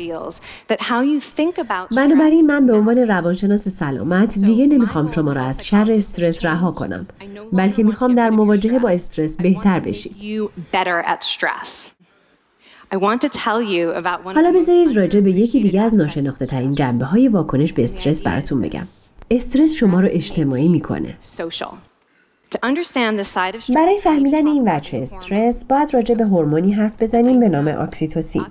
بنابراین 1.95 2.45
من 2.45 2.65
به 2.65 2.73
عنوان 2.73 2.97
روانشناس 2.97 3.67
سلامت 3.67 4.39
دیگه 4.39 4.65
نمی‌خوام 4.67 5.11
شما 5.11 5.33
را 5.33 5.41
از 5.41 5.65
شر 5.65 5.91
استرس 5.91 6.45
رها 6.45 6.71
کنم 6.71 7.07
بلکه 7.53 7.83
می‌خوام 7.83 8.15
در 8.15 8.29
مواجهه 8.29 8.79
با 8.79 8.89
استرس 8.89 9.35
بهتر 9.35 9.79
بشید 9.79 10.15
حالا 14.35 14.51
بذارید 14.51 14.97
راجع 14.97 15.19
به 15.19 15.31
یکی 15.31 15.61
دیگه 15.61 15.81
از 15.81 15.93
ناشناخته 15.93 16.45
ترین 16.45 16.71
جنبه 16.71 17.05
های 17.05 17.27
واکنش 17.27 17.73
به 17.73 17.83
استرس 17.83 18.21
براتون 18.21 18.61
بگم. 18.61 18.87
استرس 19.31 19.73
شما 19.73 19.99
رو 19.99 20.07
اجتماعی 20.11 20.67
می‌کنه. 20.67 21.17
برای 23.75 23.99
فهمیدن 24.01 24.47
این 24.47 24.75
وجه 24.75 24.97
استرس 24.97 25.63
باید 25.63 25.93
راجع 25.93 26.15
به 26.15 26.25
هورمونی 26.25 26.71
حرف 26.71 27.01
بزنیم 27.03 27.39
به 27.39 27.49
نام 27.49 27.67
اکسیتوسین 27.67 28.45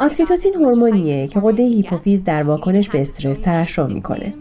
اکسیتوسین 0.00 0.54
هورمونیه 0.54 1.26
که 1.26 1.40
غده 1.40 1.62
هیپوفیز 1.62 2.24
در 2.24 2.42
واکنش 2.42 2.88
به 2.88 3.00
استرس 3.00 3.40
ترشح 3.40 3.86
می‌کنه. 3.86 4.34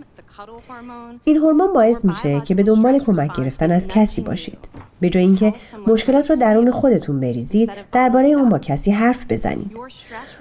این 1.23 1.37
هورمون 1.37 1.73
باعث 1.73 2.05
میشه 2.05 2.41
که 2.41 2.55
به 2.55 2.63
دنبال 2.63 2.99
کمک 2.99 3.37
گرفتن 3.37 3.71
از 3.71 3.87
کسی 3.87 4.21
باشید. 4.21 4.57
به 5.01 5.09
جای 5.09 5.23
اینکه 5.23 5.53
مشکلات 5.87 6.29
رو 6.29 6.35
درون 6.35 6.71
خودتون 6.71 7.19
بریزید 7.19 7.71
درباره 7.91 8.27
اون 8.27 8.49
با 8.49 8.59
کسی 8.59 8.91
حرف 8.91 9.25
بزنید. 9.29 9.71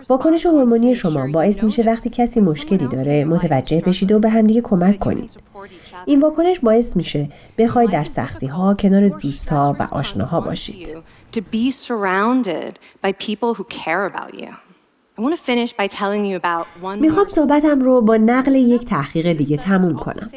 واکنش 0.08 0.46
هورمونی 0.46 0.94
شما 0.94 1.26
باعث 1.32 1.64
میشه 1.64 1.82
وقتی 1.82 2.10
کسی 2.10 2.40
مشکلی 2.40 2.88
داره 2.88 3.24
متوجه 3.24 3.80
بشید 3.80 4.12
و 4.12 4.18
به 4.18 4.28
همدیگه 4.28 4.60
کمک 4.60 4.98
کنید. 4.98 5.36
این 6.04 6.20
واکنش 6.20 6.60
باعث 6.60 6.96
میشه 6.96 7.28
بخواید 7.58 7.90
در 7.90 8.04
سختی 8.04 8.46
ها 8.46 8.74
کنار 8.74 9.08
دوستها 9.08 9.76
و 9.80 9.88
آشناها 9.90 10.40
باشید. 10.40 10.88
می‌خوام 17.00 17.28
صحبتم 17.28 17.80
رو 17.80 18.00
با 18.00 18.16
نقل 18.16 18.54
یک 18.54 18.84
تحقیق 18.84 19.32
دیگه 19.32 19.56
تموم 19.56 19.96
کنم. 19.96 20.28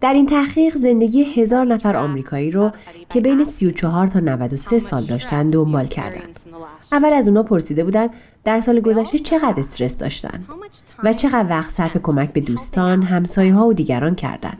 در 0.00 0.12
این 0.12 0.26
تحقیق 0.26 0.76
زندگی 0.76 1.22
هزار 1.22 1.66
نفر 1.66 1.96
آمریکایی 1.96 2.50
رو 2.50 2.70
که 3.10 3.20
بین 3.20 3.44
34 3.44 4.06
تا 4.06 4.20
93 4.20 4.78
سال 4.78 5.04
داشتن 5.04 5.48
دنبال 5.48 5.86
کردند. 5.86 6.36
اول 6.92 7.12
از 7.12 7.28
اونا 7.28 7.42
پرسیده 7.42 7.84
بودن 7.84 8.08
در 8.44 8.60
سال 8.60 8.80
گذشته 8.80 9.18
چقدر 9.18 9.60
استرس 9.60 9.98
داشتن 9.98 10.44
و 11.04 11.12
چقدر 11.12 11.46
وقت 11.50 11.70
صرف 11.70 11.96
کمک 12.02 12.32
به 12.32 12.40
دوستان، 12.40 13.02
همسایه 13.02 13.54
ها 13.54 13.66
و 13.66 13.72
دیگران 13.72 14.14
کردند. 14.14 14.56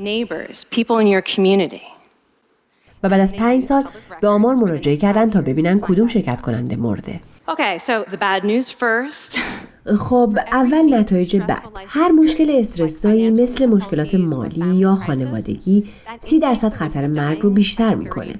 و 3.02 3.08
بعد 3.08 3.20
از 3.20 3.32
پنج 3.32 3.62
سال 3.62 3.84
به 4.20 4.28
آمار 4.28 4.54
مراجعه 4.54 4.96
کردن 4.96 5.30
تا 5.30 5.40
ببینن 5.40 5.80
کدوم 5.80 6.06
شرکت 6.06 6.40
کننده 6.40 6.76
مرده. 6.76 7.20
Okay, 7.46 7.78
so 7.78 8.04
the 8.04 8.16
bad 8.16 8.42
news 8.42 8.70
first. 8.70 9.38
خب 10.08 10.38
اول 10.52 10.94
نتایج 10.94 11.36
بد 11.36 11.62
هر 11.86 12.08
مشکل 12.08 12.50
استرسایی 12.50 13.30
مثل 13.30 13.66
مشکلات 13.66 14.14
مالی 14.14 14.74
یا 14.74 14.94
خانوادگی 14.94 15.84
سی 16.20 16.38
درصد 16.38 16.72
خطر 16.72 17.06
مرگ 17.06 17.40
رو 17.40 17.50
بیشتر 17.50 17.94
می‌کنه. 17.94 18.34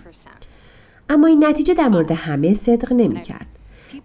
اما 1.10 1.26
این 1.26 1.44
نتیجه 1.44 1.74
در 1.74 1.88
مورد 1.88 2.12
همه 2.12 2.52
صدق 2.52 2.92
نمی‌کرد. 2.92 3.46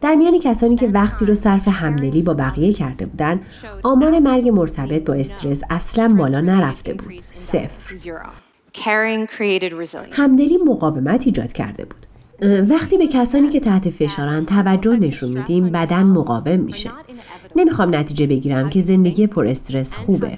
در 0.02 0.16
میان 0.16 0.40
کسانی 0.40 0.76
که 0.76 0.88
وقتی 0.88 1.26
رو 1.26 1.36
صرف 1.36 1.68
همدلی 1.68 2.22
با 2.22 2.34
بقیه 2.34 2.74
کرده 2.74 3.06
بودن 3.06 3.42
آمار 3.84 4.20
مرگ 4.20 4.50
مرتبط 4.50 5.06
با 5.06 5.14
استرس 5.14 5.62
اصلا 5.70 6.08
بالا 6.18 6.40
نرفته 6.40 6.94
بود. 6.94 7.14
صفر. 7.32 7.96
همدلی 10.12 10.58
مقاومت 10.66 11.22
ایجاد 11.26 11.54
کرده 11.54 11.86
بود. 11.86 12.09
وقتی 12.42 12.98
به 12.98 13.08
کسانی 13.08 13.50
که 13.50 13.60
تحت 13.60 13.90
فشارن 13.90 14.46
توجه 14.46 14.96
نشون 14.96 15.38
میدیم 15.38 15.70
بدن 15.70 16.04
مقاوم 16.04 16.60
میشه. 16.60 16.90
نمی‌خوام 17.56 17.96
نتیجه 17.96 18.28
بگیرم 18.28 18.70
که 18.70 18.82
زندگی 18.82 19.28
پر 19.28 19.48
استرس 19.48 19.96
خوبه. 19.96 20.38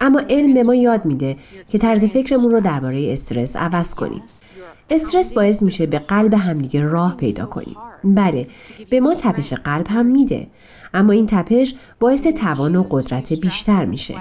اما 0.00 0.20
علم 0.30 0.54
به 0.54 0.62
ما 0.62 0.74
یاد 0.74 1.04
میده 1.04 1.36
که 1.68 1.78
طرز 1.78 2.04
فکرمون 2.04 2.50
رو 2.50 2.60
درباره 2.60 3.12
استرس 3.12 3.56
عوض 3.56 3.94
کنیم. 3.94 4.22
استرس 4.90 5.32
باعث 5.32 5.62
میشه 5.62 5.86
به 5.86 5.98
قلب 5.98 6.34
همدیگه 6.34 6.84
راه 6.84 7.16
پیدا 7.16 7.46
کنیم. 7.46 7.76
بله 8.04 8.46
به 8.90 9.00
ما 9.00 9.14
تپش 9.14 9.52
قلب 9.52 9.86
هم 9.88 10.06
میده. 10.06 10.46
اما 10.94 11.12
این 11.12 11.26
تپش 11.26 11.74
باعث 12.00 12.26
توان 12.26 12.76
و 12.76 12.86
قدرت 12.90 13.32
بیشتر 13.32 13.84
میشه. 13.84 14.14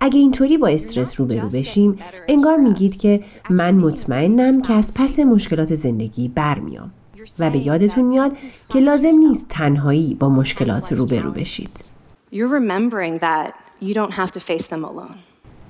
اگه 0.00 0.18
اینطوری 0.18 0.58
با 0.58 0.68
استرس 0.68 1.20
روبرو 1.20 1.48
بشیم 1.48 1.98
انگار 2.28 2.56
میگید 2.56 2.96
که 3.00 3.24
من 3.50 3.74
مطمئنم 3.74 4.62
که 4.62 4.74
از 4.74 4.94
پس 4.94 5.18
مشکلات 5.18 5.74
زندگی 5.74 6.28
برمیام 6.28 6.92
و 7.38 7.50
به 7.50 7.66
یادتون 7.66 8.04
میاد 8.04 8.36
که 8.68 8.78
لازم 8.80 9.08
نیست 9.28 9.46
تنهایی 9.48 10.14
با 10.14 10.28
مشکلات 10.28 10.92
روبرو 10.92 11.30
بشید. 11.30 11.70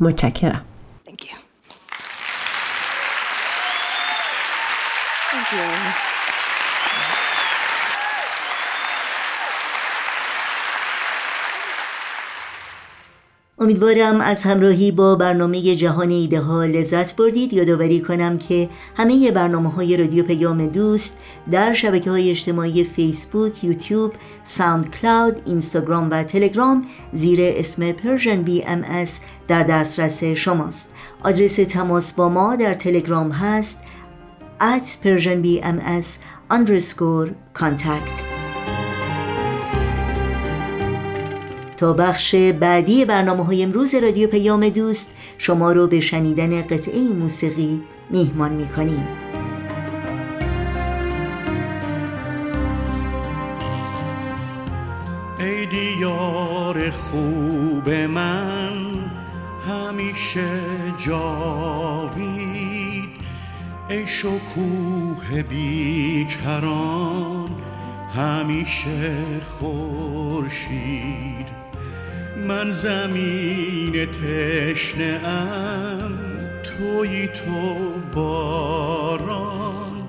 متشکرم. 0.00 0.64
امیدوارم 13.59 14.21
از 14.21 14.43
همراهی 14.43 14.93
با 14.93 15.17
برنامه 15.17 15.77
جهان 15.77 16.11
ایده 16.11 16.40
ها 16.40 16.64
لذت 16.64 17.17
بردید. 17.17 17.53
یادآوری 17.53 18.01
کنم 18.01 18.38
که 18.38 18.69
همه 18.97 19.31
برنامه 19.31 19.71
های 19.71 19.97
رادیو 19.97 20.25
پیام 20.25 20.67
دوست 20.67 21.19
در 21.51 21.73
شبکه 21.73 22.11
های 22.11 22.31
اجتماعی 22.31 22.85
فیسبوک، 22.85 23.64
یوتیوب، 23.64 24.12
ساوند 24.45 24.90
کلاود، 24.90 25.43
اینستاگرام 25.47 26.11
و 26.11 26.23
تلگرام 26.23 26.87
زیر 27.12 27.38
اسم 27.43 27.95
ام 28.67 28.85
اس 28.88 29.21
در 29.49 29.62
دسترس 29.62 30.25
شماست. 30.25 30.93
آدرس 31.23 31.57
تماس 31.57 32.12
با 32.12 32.29
ما 32.29 32.57
در 32.57 32.75
تلگرام 32.75 33.31
هست 33.31 33.81
at 34.61 34.87
persianbms 35.05 36.19
underscore 36.51 37.29
contact. 37.55 38.43
تا 41.85 41.92
بخش 41.92 42.35
بعدی 42.35 43.05
برنامه 43.05 43.44
های 43.44 43.62
امروز 43.62 43.94
رادیو 43.94 44.29
پیام 44.29 44.68
دوست 44.68 45.14
شما 45.38 45.73
رو 45.73 45.87
به 45.87 46.01
شنیدن 46.01 46.62
قطعه 46.62 47.01
موسیقی 47.01 47.83
میهمان 48.11 48.53
می‌کنیم. 48.53 49.09
ای 55.38 55.66
دیار 55.66 56.90
خوب 56.90 57.90
من 57.90 58.73
همیشه 59.68 60.49
جاوید. 60.99 62.25
ای 63.90 64.07
شکوه 64.07 65.42
بیکران 65.42 67.51
همیشه 68.16 69.16
خورشید. 69.59 71.34
من 72.37 72.70
زمین 72.70 74.07
تشنه 74.07 75.20
ام 75.25 76.18
توی 76.62 77.27
تو 77.27 77.79
باران. 78.14 80.09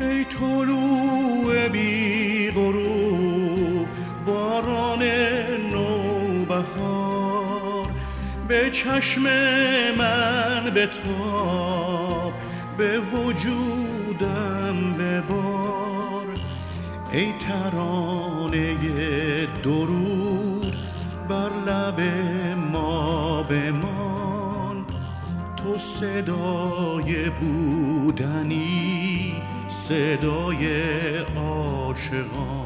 ای 0.00 0.24
طلوع 0.24 1.68
بی 1.68 2.50
غروب 2.50 3.88
باران 4.26 5.02
نوبهار. 5.72 7.04
به 8.48 8.70
چشم 8.70 9.22
من 9.98 10.70
به 10.74 10.86
تو 10.86 12.23
به 12.78 13.00
وجودم 13.00 14.92
ببار. 14.98 16.26
ای 17.12 17.32
ترانه 17.48 18.76
درود 19.62 20.76
بر 21.28 21.50
لب 21.66 22.00
ما 22.72 23.42
بمان. 23.42 24.86
تو 25.56 25.78
صدای 25.78 27.30
بودنی 27.40 29.32
صدای 29.70 30.66
عاشقان. 31.36 32.64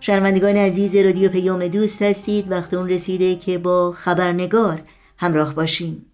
شنوندگان 0.00 0.56
عزیز 0.56 0.96
رادیو 0.96 1.28
پیام 1.28 1.68
دوست 1.68 2.02
هستید. 2.02 2.50
وقت 2.50 2.74
اون 2.74 2.88
رسیده 2.88 3.36
که 3.36 3.58
با 3.58 3.92
خبرنگار 3.92 4.82
همراه 5.18 5.54
باشیم. 5.54 6.06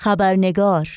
خبرنگار 0.00 0.88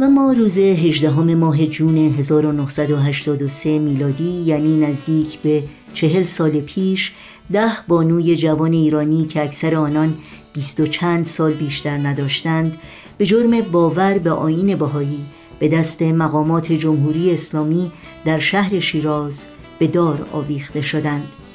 و 0.00 0.08
ما 0.10 0.32
روز 0.32 0.58
18 0.58 1.10
ماه 1.34 1.66
جون 1.66 1.96
1983 1.98 3.78
میلادی 3.78 4.24
یعنی 4.24 4.80
نزدیک 4.80 5.38
به 5.38 5.64
چهل 5.94 6.24
سال 6.24 6.60
پیش 6.60 7.12
ده 7.52 7.70
بانوی 7.88 8.36
جوان 8.36 8.72
ایرانی 8.72 9.24
که 9.24 9.42
اکثر 9.42 9.74
آنان 9.74 10.14
بیست 10.52 10.80
و 10.80 10.86
چند 10.86 11.24
سال 11.24 11.52
بیشتر 11.52 11.98
نداشتند 11.98 12.76
به 13.18 13.26
جرم 13.26 13.60
باور 13.60 14.18
به 14.18 14.30
آین 14.30 14.76
بهایی 14.76 15.26
به 15.58 15.68
دست 15.68 16.02
مقامات 16.02 16.72
جمهوری 16.72 17.32
اسلامی 17.34 17.92
در 18.24 18.38
شهر 18.38 18.80
شیراز 18.80 19.46
به 19.78 19.86
دار 19.86 20.26
آویخته 20.32 20.80
شدند. 20.80 21.47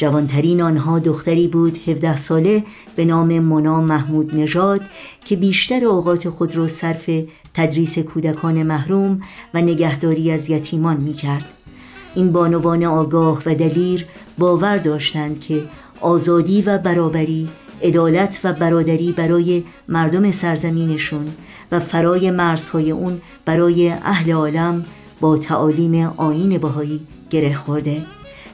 جوانترین 0.00 0.62
آنها 0.62 0.98
دختری 0.98 1.48
بود 1.48 1.78
17 1.88 2.16
ساله 2.16 2.64
به 2.96 3.04
نام 3.04 3.38
مونا 3.38 3.80
محمود 3.80 4.36
نژاد 4.36 4.80
که 5.24 5.36
بیشتر 5.36 5.84
اوقات 5.84 6.28
خود 6.28 6.56
را 6.56 6.68
صرف 6.68 7.10
تدریس 7.54 7.98
کودکان 7.98 8.62
محروم 8.62 9.20
و 9.54 9.60
نگهداری 9.60 10.30
از 10.30 10.50
یتیمان 10.50 10.96
می 10.96 11.12
کرد. 11.12 11.44
این 12.14 12.32
بانوان 12.32 12.84
آگاه 12.84 13.42
و 13.46 13.54
دلیر 13.54 14.06
باور 14.38 14.78
داشتند 14.78 15.40
که 15.40 15.64
آزادی 16.00 16.62
و 16.62 16.78
برابری 16.78 17.48
عدالت 17.82 18.40
و 18.44 18.52
برادری 18.52 19.12
برای 19.12 19.64
مردم 19.88 20.30
سرزمینشون 20.30 21.26
و 21.72 21.80
فرای 21.80 22.30
مرزهای 22.30 22.90
اون 22.90 23.20
برای 23.44 23.90
اهل 23.90 24.32
عالم 24.32 24.84
با 25.20 25.36
تعالیم 25.36 26.12
آین 26.16 26.58
بهایی 26.58 27.00
گره 27.30 27.54
خورده 27.54 28.02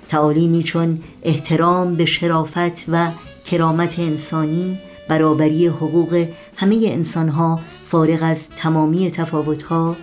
تعالیمی 0.08 0.62
چون 0.62 0.98
احترام 1.22 1.94
به 1.94 2.04
شرافت 2.04 2.84
و 2.88 3.10
کرامت 3.44 3.98
انسانی 3.98 4.78
برابری 5.08 5.66
حقوق 5.66 6.26
همه 6.56 6.76
انسانها 6.84 7.60
فارغ 7.86 8.18
از 8.22 8.50
تمامی 8.50 9.10
تفاوتها 9.10 9.96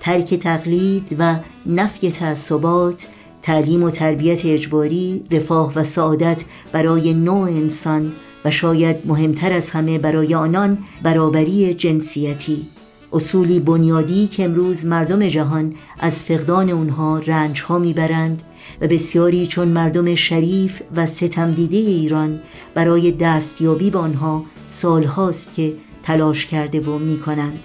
ترک 0.00 0.34
تقلید 0.34 1.16
و 1.18 1.36
نفی 1.66 2.10
تعصبات 2.10 3.06
تعلیم 3.42 3.82
و 3.82 3.90
تربیت 3.90 4.46
اجباری 4.46 5.24
رفاه 5.30 5.72
و 5.74 5.84
سعادت 5.84 6.44
برای 6.72 7.14
نوع 7.14 7.48
انسان 7.48 8.12
و 8.44 8.50
شاید 8.50 8.96
مهمتر 9.04 9.52
از 9.52 9.70
همه 9.70 9.98
برای 9.98 10.34
آنان 10.34 10.78
برابری 11.02 11.74
جنسیتی. 11.74 12.68
اصولی 13.12 13.60
بنیادی 13.60 14.26
که 14.26 14.44
امروز 14.44 14.86
مردم 14.86 15.28
جهان 15.28 15.74
از 15.98 16.24
فقدان 16.24 16.70
اونها 16.70 17.18
رنج 17.18 17.62
ها 17.62 17.78
می‌برند 17.78 18.42
و 18.80 18.88
بسیاری 18.88 19.46
چون 19.46 19.68
مردم 19.68 20.14
شریف 20.14 20.82
و 20.96 21.06
ستم 21.06 21.50
دیده 21.50 21.76
ایران 21.76 22.40
برای 22.74 23.12
دستیابی 23.12 23.90
به 23.90 23.98
آنها 23.98 24.44
سالهاست 24.68 25.54
که 25.54 25.74
تلاش 26.02 26.46
کرده 26.46 26.80
و 26.80 26.98
می 26.98 27.18
کنند 27.18 27.58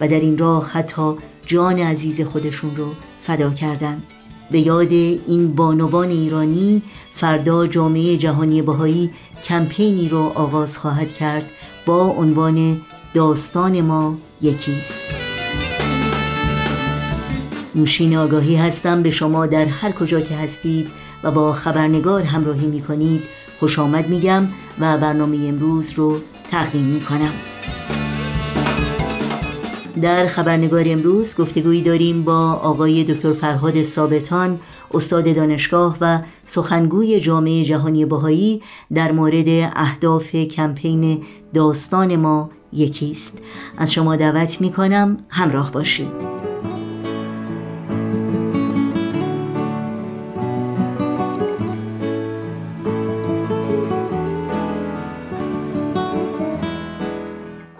و 0.00 0.08
در 0.08 0.20
این 0.20 0.38
راه 0.38 0.70
حتی 0.70 1.14
جان 1.46 1.78
عزیز 1.78 2.20
خودشون 2.20 2.76
رو 2.76 2.86
فدا 3.22 3.50
کردند. 3.50 4.02
به 4.50 4.60
یاد 4.60 4.92
این 4.92 5.54
بانوان 5.54 6.10
ایرانی 6.10 6.82
فردا 7.12 7.66
جامعه 7.66 8.16
جهانی 8.16 8.62
بهایی 8.62 9.10
کمپینی 9.44 10.08
رو 10.08 10.32
آغاز 10.34 10.78
خواهد 10.78 11.12
کرد 11.12 11.50
با 11.86 12.06
عنوان 12.06 12.80
داستان 13.14 13.80
ما 13.80 14.18
یکیست. 14.42 15.04
نوشین 17.74 18.16
آگاهی 18.16 18.56
هستم 18.56 19.02
به 19.02 19.10
شما 19.10 19.46
در 19.46 19.64
هر 19.64 19.92
کجا 19.92 20.20
که 20.20 20.34
هستید 20.34 20.90
و 21.22 21.30
با 21.30 21.52
خبرنگار 21.52 22.22
همراهی 22.22 22.66
می 22.66 22.80
کنید 22.80 23.22
خوش 23.60 23.78
آمد 23.78 24.08
میگم 24.08 24.48
و 24.80 24.98
برنامه 24.98 25.36
امروز 25.48 25.92
رو 25.92 26.20
تقدیم 26.50 26.84
می 26.84 27.00
کنم. 27.00 27.32
در 30.02 30.26
خبرنگار 30.26 30.84
امروز 30.86 31.36
گفتگویی 31.36 31.82
داریم 31.82 32.24
با 32.24 32.52
آقای 32.52 33.04
دکتر 33.04 33.32
فرهاد 33.32 33.82
ثابتان 33.82 34.60
استاد 34.94 35.36
دانشگاه 35.36 35.96
و 36.00 36.20
سخنگوی 36.44 37.20
جامعه 37.20 37.64
جهانی 37.64 38.04
بهایی 38.04 38.62
در 38.94 39.12
مورد 39.12 39.72
اهداف 39.76 40.36
کمپین 40.36 41.24
داستان 41.54 42.16
ما 42.16 42.50
یکیست 42.72 43.38
از 43.78 43.92
شما 43.92 44.16
دعوت 44.16 44.60
می 44.60 44.72
کنم 44.72 45.18
همراه 45.28 45.72
باشید. 45.72 46.37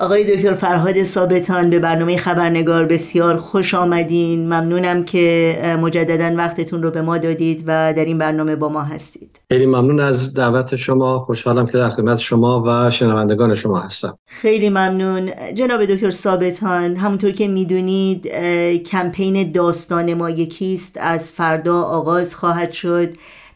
آقای 0.00 0.37
دکتر 0.37 0.54
فرهاد 0.54 1.02
ثابتان 1.02 1.70
به 1.70 1.78
برنامه 1.78 2.16
خبرنگار 2.16 2.87
بسیار 2.87 3.37
خوش 3.37 3.74
آمدین. 3.74 4.44
ممنونم 4.44 5.04
که 5.04 5.56
مجددا 5.82 6.37
وقتتون 6.37 6.82
رو 6.82 6.90
به 6.90 7.02
ما 7.02 7.18
دادید 7.18 7.64
و 7.66 7.94
در 7.96 8.04
این 8.04 8.18
برنامه 8.18 8.56
با 8.56 8.68
ما 8.68 8.82
هستید. 8.82 9.40
خیلی 9.50 9.66
ممنون 9.66 10.00
از 10.00 10.34
دعوت 10.34 10.76
شما. 10.76 11.18
خوشحالم 11.18 11.66
که 11.66 11.78
در 11.78 11.90
خدمت 11.90 12.18
شما 12.18 12.62
و 12.66 12.90
شنوندگان 12.90 13.54
شما 13.54 13.80
هستم. 13.80 14.18
خیلی 14.26 14.70
ممنون. 14.70 15.30
جناب 15.54 15.84
دکتر 15.84 16.11
ثابتان 16.11 16.96
همونطور 16.96 17.30
که 17.30 17.48
می‌دونید 17.48 18.26
کمپین 18.87 19.52
داستان 19.52 20.14
ما 20.14 20.30
یکیست. 20.30 20.96
از 21.00 21.32
فردا 21.32 21.82
آغاز 21.82 22.34
خواهد 22.34 22.72
شد. 22.72 23.08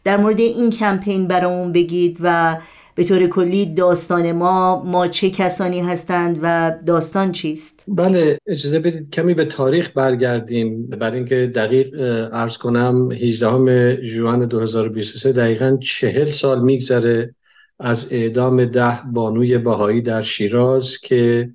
در 0.03 0.17
مورد 0.17 0.39
این 0.39 0.69
کمپین 0.69 1.27
برامون 1.27 1.71
بگید 1.71 2.17
و 2.19 2.57
به 2.95 3.03
طور 3.03 3.27
کلی 3.27 3.65
داستان 3.65 4.31
ما 4.31 4.83
ما 4.85 5.07
چه 5.07 5.29
کسانی 5.29 5.81
هستند 5.81 6.39
و 6.41 6.73
داستان 6.85 7.31
چیست؟ 7.31 7.83
بله 7.87 8.37
اجازه 8.47 8.79
بدید 8.79 9.09
کمی 9.09 9.33
به 9.33 9.45
تاریخ 9.45 9.91
برگردیم. 9.95 10.87
برای 10.87 11.17
اینکه 11.17 11.51
دقیق 11.55 11.95
ارز 12.33 12.57
کنم 12.57 13.11
18 13.11 14.07
جوان 14.07 14.45
2023 14.45 15.31
دقیقا 15.31 15.77
چهل 15.81 16.25
سال 16.25 16.61
میگذره 16.61 17.35
از 17.79 18.07
اعدام 18.11 18.65
ده 18.65 18.99
بانوی 19.13 19.57
بهایی 19.57 20.01
در 20.01 20.21
شیراز 20.21 20.97
که 20.97 21.49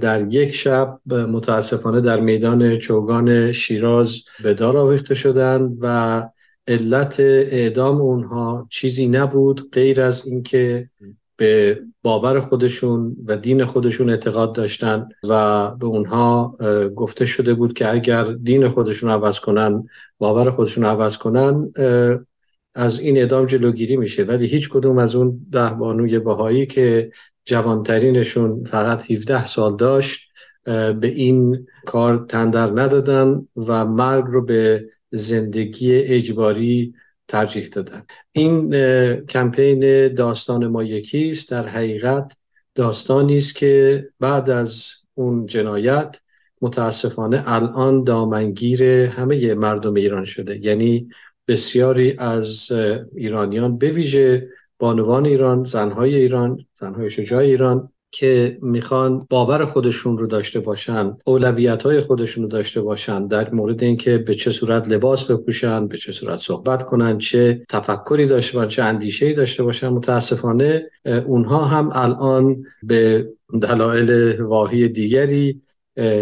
در 0.00 0.26
یک 0.32 0.54
شب 0.54 0.98
متاسفانه 1.06 2.00
در 2.00 2.20
میدان 2.20 2.78
چوگان 2.78 3.52
شیراز 3.52 4.16
به 4.42 4.54
دار 4.54 4.76
آویخته 4.76 5.14
شدند 5.14 5.78
و 5.80 6.22
علت 6.68 7.20
اعدام 7.20 8.00
اونها 8.00 8.66
چیزی 8.70 9.08
نبود 9.08 9.70
غیر 9.72 10.02
از 10.02 10.26
اینکه 10.26 10.90
به 11.36 11.80
باور 12.02 12.40
خودشون 12.40 13.16
و 13.26 13.36
دین 13.36 13.64
خودشون 13.64 14.10
اعتقاد 14.10 14.54
داشتن 14.54 15.08
و 15.24 15.74
به 15.76 15.86
اونها 15.86 16.56
گفته 16.96 17.24
شده 17.24 17.54
بود 17.54 17.72
که 17.72 17.92
اگر 17.92 18.24
دین 18.24 18.68
خودشون 18.68 19.10
عوض 19.10 19.40
کنن 19.40 19.86
باور 20.18 20.50
خودشون 20.50 20.84
عوض 20.84 21.16
کنن 21.16 21.72
از 22.74 22.98
این 22.98 23.16
اعدام 23.16 23.46
جلوگیری 23.46 23.96
میشه. 23.96 24.24
ولی 24.24 24.46
هیچ 24.46 24.68
کدوم 24.68 24.98
از 24.98 25.14
اون 25.14 25.46
ده 25.52 25.70
بانوی 25.70 26.18
بهایی 26.18 26.66
که 26.66 27.10
جوانترینشون 27.44 28.64
فقط 28.64 29.10
17 29.10 29.46
سال 29.46 29.76
داشت 29.76 30.28
به 30.64 30.98
این 31.02 31.66
کار 31.86 32.26
تندر 32.28 32.66
ندادن 32.66 33.46
و 33.56 33.84
مرگ 33.84 34.24
رو 34.28 34.44
به 34.44 34.84
زندگی 35.10 35.94
اجباری 35.94 36.94
ترجیح 37.28 37.68
دادن. 37.68 38.02
این 38.32 38.70
کمپین 39.20 40.08
داستان 40.14 40.66
ما 40.66 40.82
یکیست. 40.82 41.50
در 41.50 41.68
حقیقت 41.68 42.36
داستانی 42.74 43.36
است 43.36 43.54
که 43.54 44.08
بعد 44.20 44.50
از 44.50 44.86
اون 45.14 45.46
جنایت 45.46 46.20
متاسفانه 46.60 47.42
الان 47.46 48.04
دامنگیر 48.04 48.82
همه 48.82 49.54
مردم 49.54 49.94
ایران 49.94 50.24
شده. 50.24 50.66
یعنی 50.66 51.08
بسیاری 51.48 52.14
از 52.18 52.72
ایرانیان 53.14 53.78
به 53.78 53.90
ویژه 53.90 54.48
بانوان 54.78 55.26
ایران 55.26 55.64
زنهای 55.64 56.14
ایران 56.14 56.66
زنهای 56.74 57.10
شجاع 57.10 57.42
ایران 57.42 57.92
که 58.10 58.58
می‌خوان 58.62 59.26
باور 59.30 59.64
خودشون 59.64 60.18
رو 60.18 60.26
داشته 60.26 60.60
باشن 60.60 61.16
اولویت 61.24 61.82
های 61.82 62.00
خودشون 62.00 62.42
رو 62.42 62.48
داشته 62.48 62.80
باشن 62.80 63.26
در 63.26 63.50
مورد 63.50 63.82
اینکه 63.82 64.18
به 64.18 64.34
چه 64.34 64.50
صورت 64.50 64.88
لباس 64.88 65.24
بپوشن 65.24 65.88
به 65.88 65.98
چه 65.98 66.12
صورت 66.12 66.38
صحبت 66.38 66.86
کنن 66.86 67.18
چه 67.18 67.62
تفکری 67.68 68.26
داشته 68.26 68.58
باشن 68.58 68.68
چه 68.68 68.82
اندیشه 68.82 69.32
داشته 69.32 69.62
باشن 69.62 69.88
متاسفانه 69.88 70.90
اونها 71.26 71.64
هم 71.64 71.90
الان 71.92 72.64
به 72.82 73.28
دلایل 73.62 74.40
واهی 74.40 74.88
دیگری 74.88 75.62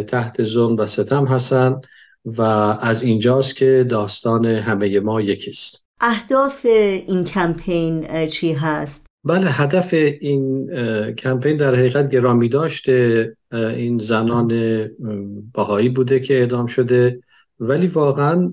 تحت 0.07 0.45
ظلم 0.45 0.77
و 0.77 0.87
ستم 0.87 1.27
هستن 1.27 1.81
و 2.25 2.43
از 2.81 3.03
اینجاست 3.03 3.57
که 3.57 3.87
داستان 3.89 4.47
همه 4.47 5.01
ما 5.01 5.21
یکیست 5.21 5.85
اهداف 6.01 6.67
این 7.07 7.25
کمپین 7.25 8.27
چی 8.27 8.53
هست؟ 8.53 9.06
بله 9.27 9.47
هدف 9.47 9.95
این 10.21 10.71
کمپین 11.15 11.57
در 11.57 11.75
حقیقت 11.75 12.09
گرامی 12.09 12.49
داشته. 12.49 13.37
این 13.53 13.99
زنان 13.99 14.53
باهایی 15.55 15.89
بوده 15.89 16.21
که 16.21 16.35
اعدام 16.35 16.67
شده. 16.67 17.21
ولی 17.61 17.87
واقعا 17.87 18.53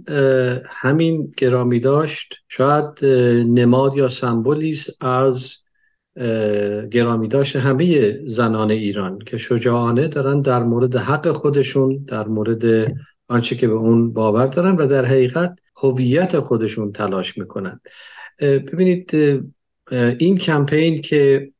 همین 0.65 1.33
گرامی 1.37 1.79
داشت. 1.79 2.35
شاید 2.47 3.05
نماد 3.45 3.97
یا 3.97 4.07
سمبولی 4.07 4.69
است 4.69 5.03
از 5.03 5.55
گرامی 6.91 7.27
داشت 7.27 7.55
همه 7.55 8.19
زنان 8.25 8.71
ایران 8.71 9.19
که 9.19 9.37
شجاعانه 9.37 10.07
دارن 10.07 10.41
در 10.41 10.63
مورد 10.63 10.95
حق 10.95 11.27
خودشون 11.27 12.05
در 12.07 12.27
مورد 12.27 12.93
آنچه 13.27 13.55
که 13.55 13.67
به 13.67 13.73
اون 13.73 14.13
باور 14.13 14.45
دارن 14.45 14.75
و 14.75 14.87
در 14.87 15.05
حقیقت 15.05 15.59
هویت 15.77 16.39
خودشون 16.39 16.91
تلاش 16.91 17.37
می‌کنن. 17.37 17.79
ببینید 18.41 19.11
این 19.91 20.37
کمپین 20.37 21.01
که 21.01 21.51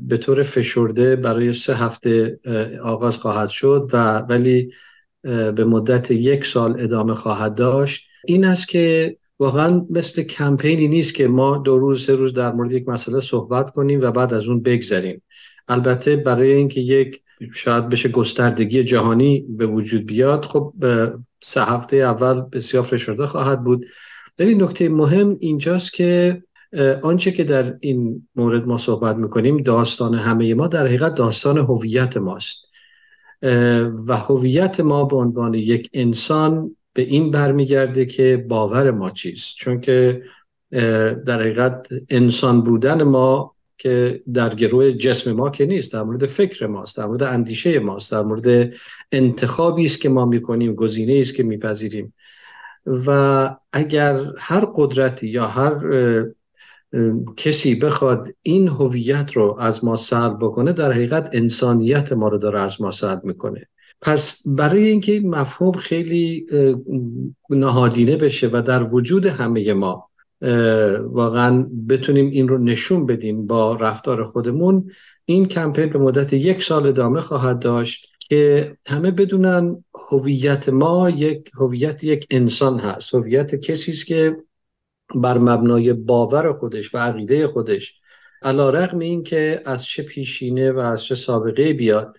به 0.00 0.18
طور 0.20 0.42
فشرده 0.42 1.16
برای 1.16 1.52
سه 1.52 1.76
هفته 1.76 2.38
آغاز 2.82 3.16
خواهد 3.16 3.48
شد 3.48 3.90
و 3.92 4.18
ولی 4.18 4.72
به 5.22 5.64
مدت 5.64 6.10
یک 6.10 6.44
سال 6.44 6.80
ادامه 6.80 7.14
خواهد 7.14 7.54
داشت 7.54 8.08
این 8.26 8.44
است 8.44 8.68
که 8.68 9.16
واقعا 9.38 9.86
مثل 9.90 10.22
کمپینی 10.22 10.88
نیست 10.88 11.14
که 11.14 11.28
ما 11.28 11.58
دو 11.58 11.78
روز 11.78 12.06
سه 12.06 12.14
روز 12.14 12.32
در 12.32 12.52
مورد 12.52 12.72
یک 12.72 12.88
مسئله 12.88 13.20
صحبت 13.20 13.70
کنیم 13.70 14.00
و 14.00 14.10
بعد 14.10 14.34
از 14.34 14.48
اون 14.48 14.62
بگذریم. 14.62 15.22
البته 15.68 16.16
برای 16.16 16.52
اینکه 16.52 16.80
یک 16.80 17.22
شاید 17.54 17.88
بشه 17.88 18.08
گستردگی 18.08 18.84
جهانی 18.84 19.46
به 19.48 19.66
وجود 19.66 20.06
بیاد 20.06 20.44
خب 20.44 20.74
سه 21.42 21.64
هفته 21.64 21.96
اول 21.96 22.40
بسیار 22.40 22.82
فشرده 22.82 23.26
خواهد 23.26 23.64
بود. 23.64 23.86
ولی 24.38 24.54
نکته 24.54 24.88
مهم 24.88 25.36
اینجاست 25.40 25.92
که 25.92 26.42
آنچه 27.02 27.30
که 27.30 27.44
در 27.44 27.74
این 27.80 28.28
مورد 28.36 28.66
ما 28.66 28.78
صحبت 28.78 29.16
می‌کنیم 29.16 29.56
داستان 29.56 30.14
همه 30.14 30.54
ما 30.54 30.66
در 30.66 30.86
حقیقت 30.86 31.14
داستان 31.14 31.58
هویت 31.58 32.16
ماست. 32.16 32.56
و 34.06 34.16
هویت 34.16 34.80
ما 34.80 35.04
به 35.04 35.16
عنوان 35.16 35.54
یک 35.54 35.90
انسان 35.92 36.76
به 36.92 37.02
این 37.02 37.30
برمیگرده 37.30 38.06
که 38.06 38.36
باور 38.48 38.90
ما 38.90 39.10
چیست. 39.10 39.54
چون 39.56 39.80
که 39.80 40.22
در 41.26 41.40
حقیقت 41.40 41.88
انسان 42.10 42.62
بودن 42.62 43.02
ما 43.02 43.54
که 43.78 44.22
در 44.34 44.54
گروه 44.54 44.92
جسم 44.92 45.32
ما 45.32 45.50
که 45.50 45.66
نیست 45.66 45.92
در 45.92 46.02
مورد 46.02 46.26
فکر 46.26 46.66
ماست 46.66 46.96
در 46.96 47.06
مورد 47.06 47.22
اندیشه 47.22 47.78
ماست 47.78 48.12
در 48.12 48.22
مورد 48.22 48.72
انتخابی 49.12 49.84
است 49.84 50.00
که 50.00 50.08
ما 50.08 50.24
می‌کنیم 50.24 50.74
گزینه 50.74 51.20
است 51.20 51.34
که 51.34 51.42
میپذیریم. 51.42 52.14
و 52.86 53.50
اگر 53.72 54.32
هر 54.38 54.68
قدرتی 54.74 55.28
یا 55.28 55.46
هر 55.46 55.72
کسی 57.36 57.74
بخواد 57.74 58.28
این 58.42 58.68
هویت 58.68 59.32
رو 59.32 59.56
از 59.60 59.84
ما 59.84 59.96
سلب 59.96 60.38
بکنه 60.40 60.72
در 60.72 60.92
حقیقت 60.92 61.30
انسانیت 61.32 62.12
ما 62.12 62.28
رو 62.28 62.38
داره 62.38 62.60
از 62.60 62.80
ما 62.80 62.90
سلب 62.90 63.24
می‌کنه. 63.24 63.68
پس 64.00 64.42
برای 64.46 64.86
اینکه 64.86 65.12
این 65.12 65.30
مفهوم 65.30 65.72
خیلی 65.72 66.46
نهادینه 67.50 68.16
بشه 68.16 68.50
و 68.52 68.62
در 68.62 68.94
وجود 68.94 69.26
همه 69.26 69.72
ما 69.72 70.08
واقعا 71.10 71.66
بتونیم 71.88 72.30
این 72.30 72.48
رو 72.48 72.58
نشون 72.58 73.06
بدیم 73.06 73.46
با 73.46 73.76
رفتار 73.76 74.24
خودمون 74.24 74.90
این 75.24 75.46
کمپین 75.46 75.86
به 75.86 75.98
مدت 75.98 76.32
یک 76.32 76.62
سال 76.62 76.86
ادامه 76.86 77.20
خواهد 77.20 77.58
داشت 77.58 78.06
که 78.28 78.76
همه 78.86 79.10
بدونن 79.10 79.84
هویت 80.10 80.68
ما 80.68 81.10
یک 81.10 81.50
هویت 81.54 82.04
یک 82.04 82.26
انسان 82.30 82.78
هست 82.78 83.14
هویت 83.14 83.54
کسی 83.54 83.92
است 83.92 84.06
که 84.06 84.36
بر 85.14 85.38
مبنای 85.38 85.92
باور 85.92 86.52
خودش 86.52 86.94
و 86.94 86.98
عقیده 86.98 87.48
خودش 87.48 87.94
علا 88.42 88.70
رقم 88.70 88.98
این 88.98 89.22
که 89.22 89.62
از 89.64 89.84
چه 89.84 90.02
پیشینه 90.02 90.72
و 90.72 90.78
از 90.78 91.04
چه 91.04 91.14
سابقه 91.14 91.72
بیاد 91.72 92.16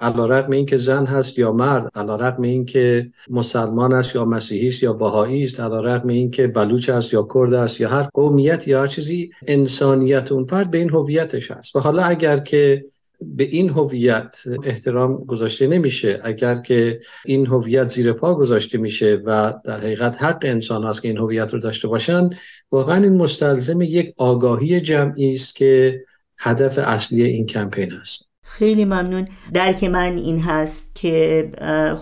علا 0.00 0.26
رقم 0.26 0.52
این 0.52 0.66
که 0.66 0.76
زن 0.76 1.06
هست 1.06 1.38
یا 1.38 1.52
مرد 1.52 1.90
علا 1.94 2.16
رقم 2.16 2.42
این 2.42 2.64
که 2.64 3.10
مسلمان 3.30 3.92
است 3.92 4.14
یا 4.14 4.24
مسیحی 4.24 4.68
است 4.68 4.82
یا 4.82 4.92
باهایی 4.92 5.44
است 5.44 5.60
علا 5.60 5.80
رقم 5.80 6.08
این 6.08 6.30
که 6.30 6.46
بلوچ 6.46 6.88
است 6.88 7.12
یا 7.12 7.28
کرد 7.34 7.54
است 7.54 7.80
یا 7.80 7.88
هر 7.88 8.02
قومیت 8.02 8.68
یا 8.68 8.80
هر 8.80 8.86
چیزی 8.86 9.30
انسانیت 9.46 10.32
اون 10.32 10.46
فرد 10.46 10.70
به 10.70 10.78
این 10.78 10.90
هویتش 10.90 11.50
هست. 11.50 11.76
و 11.76 11.80
حالا 11.80 12.02
اگر 12.02 12.38
که 12.38 12.84
به 13.22 13.44
این 13.44 13.68
هویت 13.68 14.36
احترام 14.64 15.24
گذاشته 15.24 15.66
نمیشه. 15.66 16.20
اگر 16.24 16.54
که 16.54 17.00
این 17.24 17.46
هویت 17.46 17.88
زیر 17.88 18.12
پا 18.12 18.34
گذاشته 18.34 18.78
میشه 18.78 19.20
و 19.24 19.54
در 19.64 19.78
حقیقت 19.78 20.22
حق 20.22 20.38
انسان 20.42 20.84
هست 20.84 21.02
که 21.02 21.08
این 21.08 21.18
هویت 21.18 21.52
رو 21.52 21.58
داشته 21.58 21.88
باشن 21.88 22.30
واقعا 22.72 23.02
این 23.02 23.16
مستلزم 23.16 23.80
یک 23.80 24.14
آگاهی 24.16 24.80
جمعی 24.80 25.34
است 25.34 25.56
که 25.56 26.04
هدف 26.38 26.78
اصلی 26.78 27.22
این 27.22 27.46
کمپین 27.46 27.92
است 27.92 28.30
خیلی 28.42 28.84
ممنون. 28.84 29.28
درک 29.54 29.84
من 29.84 30.16
این 30.16 30.40
هست 30.40 30.90
که 30.94 31.50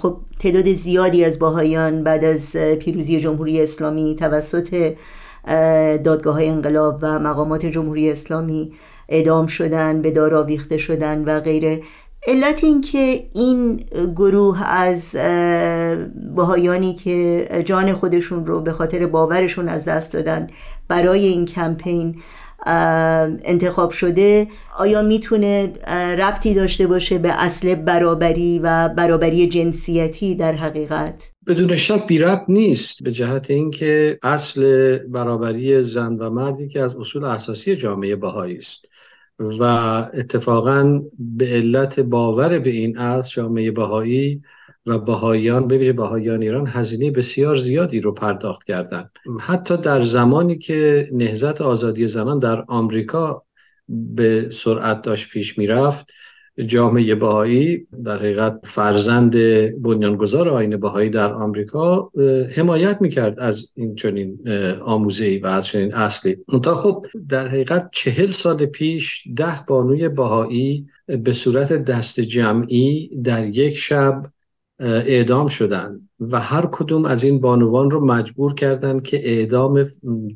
خب 0.03 0.21
تعداد 0.41 0.73
زیادی 0.73 1.25
از 1.25 1.39
باهایان 1.39 2.05
بعد 2.05 2.25
از 2.25 2.57
پیروزی 2.57 3.21
جمهوری 3.21 3.63
اسلامی 3.63 4.17
توسط 4.19 4.95
دادگاه 6.05 6.35
های 6.35 6.49
انقلاب 6.49 6.99
و 7.03 7.19
مقامات 7.19 7.67
جمهوری 7.67 8.11
اسلامی 8.11 8.73
اعدام 9.09 9.47
شدن 9.47 10.03
به 10.03 10.11
دار 10.11 10.35
آویخته 10.35 10.77
شدن 10.77 11.25
و 11.25 11.41
غیره. 11.41 11.83
علت 12.27 12.65
این 12.65 12.81
که 12.81 13.27
این 13.35 13.85
گروه 14.17 14.63
از 14.63 15.17
باهایانی 16.37 16.95
که 16.95 17.49
جان 17.65 17.93
خودشون 17.93 18.47
رو 18.47 18.61
به 18.61 18.73
خاطر 18.73 19.07
باورشون 19.07 19.69
از 19.69 19.85
دست 19.85 20.13
دادن 20.13 20.47
برای 20.89 21.27
این 21.27 21.45
کمپین 21.45 22.23
انتخاب 22.67 23.91
شده 23.91 24.47
آیا 24.79 25.03
می‌تونه 25.03 25.73
ربطی 26.19 26.55
داشته 26.55 26.87
باشه 26.87 27.19
به 27.19 27.43
اصل 27.43 27.75
برابری 27.75 28.59
و 28.59 28.89
برابری 28.89 29.49
جنسیتی 29.49 30.35
در 30.35 30.53
حقیقت؟ 30.53 31.31
بدون 31.47 31.77
شک 31.77 32.07
بی 32.07 32.19
ربط 32.19 32.45
نیست 32.49 33.03
به 33.03 33.13
جهت 33.13 33.51
اینکه 33.51 34.19
اصل 34.23 34.97
برابری 34.99 35.83
زن 35.83 36.13
و 36.13 36.31
مردی 36.31 36.69
که 36.69 36.83
از 36.83 36.95
اصول 36.97 37.25
اساسی 37.25 37.77
جامعه 37.77 38.17
بهایی 38.17 38.57
است. 38.57 38.88
و 39.39 39.63
اتفاقا 40.15 41.03
به 41.19 41.47
علت 41.47 42.01
باور 42.01 42.59
به 42.59 42.71
این 42.71 42.99
اصل 42.99 43.35
جامعه 43.35 43.71
بهایی 43.71 44.43
و 44.87 44.99
بهاییان 44.99 45.69
به 45.69 45.79
ویژه 45.79 45.93
بهاییان 45.93 46.43
ایران 46.43 46.67
هزینه 46.67 47.11
بسیار 47.11 47.57
زیادی 47.57 48.01
رو 48.01 48.13
پرداخت 48.15 48.65
کردند 48.65 49.11
حتی 49.41 49.77
در 49.77 50.03
زمانی 50.03 50.59
که 50.59 51.09
نهضت 51.13 51.61
آزادی 51.61 52.07
زنان 52.07 52.39
در 52.39 52.65
آمریکا 52.69 53.45
به 53.89 54.51
سرعت 54.53 55.03
داشت 55.03 55.31
پیش 55.31 55.59
می‌رفت 55.59 56.11
جامعه 56.67 57.15
بهایی 57.15 57.87
در 58.05 58.17
حقیقت 58.17 58.61
فرزند 58.65 59.33
بنیانگذار 59.83 60.49
آین 60.49 60.77
بهایی 60.77 61.11
در 61.11 61.33
آمریکا 61.33 62.11
حمایت 62.57 63.03
می‌کرد 63.03 63.41
از 63.41 63.73
این 63.75 63.95
چنین 63.95 64.49
آموزه 64.85 65.41
و 65.43 65.47
از 65.47 65.67
چنین 65.67 65.95
اصلی. 65.95 66.37
منتها 66.53 66.75
خب 66.75 67.07
در 67.29 67.49
حقیقت 67.49 67.89
چهل 67.93 68.27
سال 68.27 68.67
پیش 68.67 69.25
ده 69.37 69.65
بانوی 69.67 70.09
بهایی 70.09 70.87
به 71.25 71.33
صورت 71.33 71.73
دست 71.73 72.21
جمعی 72.21 73.11
در 73.25 73.47
یک 73.47 73.77
شب 73.77 74.23
اعدام 74.81 75.49
شدن 75.49 76.01
و 76.21 76.41
هر 76.41 76.69
کدوم 76.73 77.05
از 77.05 77.25
این 77.25 77.41
بانوان 77.41 77.91
رو 77.91 78.07
مجبور 78.07 78.55
کردند 78.55 79.03
که 79.03 79.29
اعدام 79.29 79.87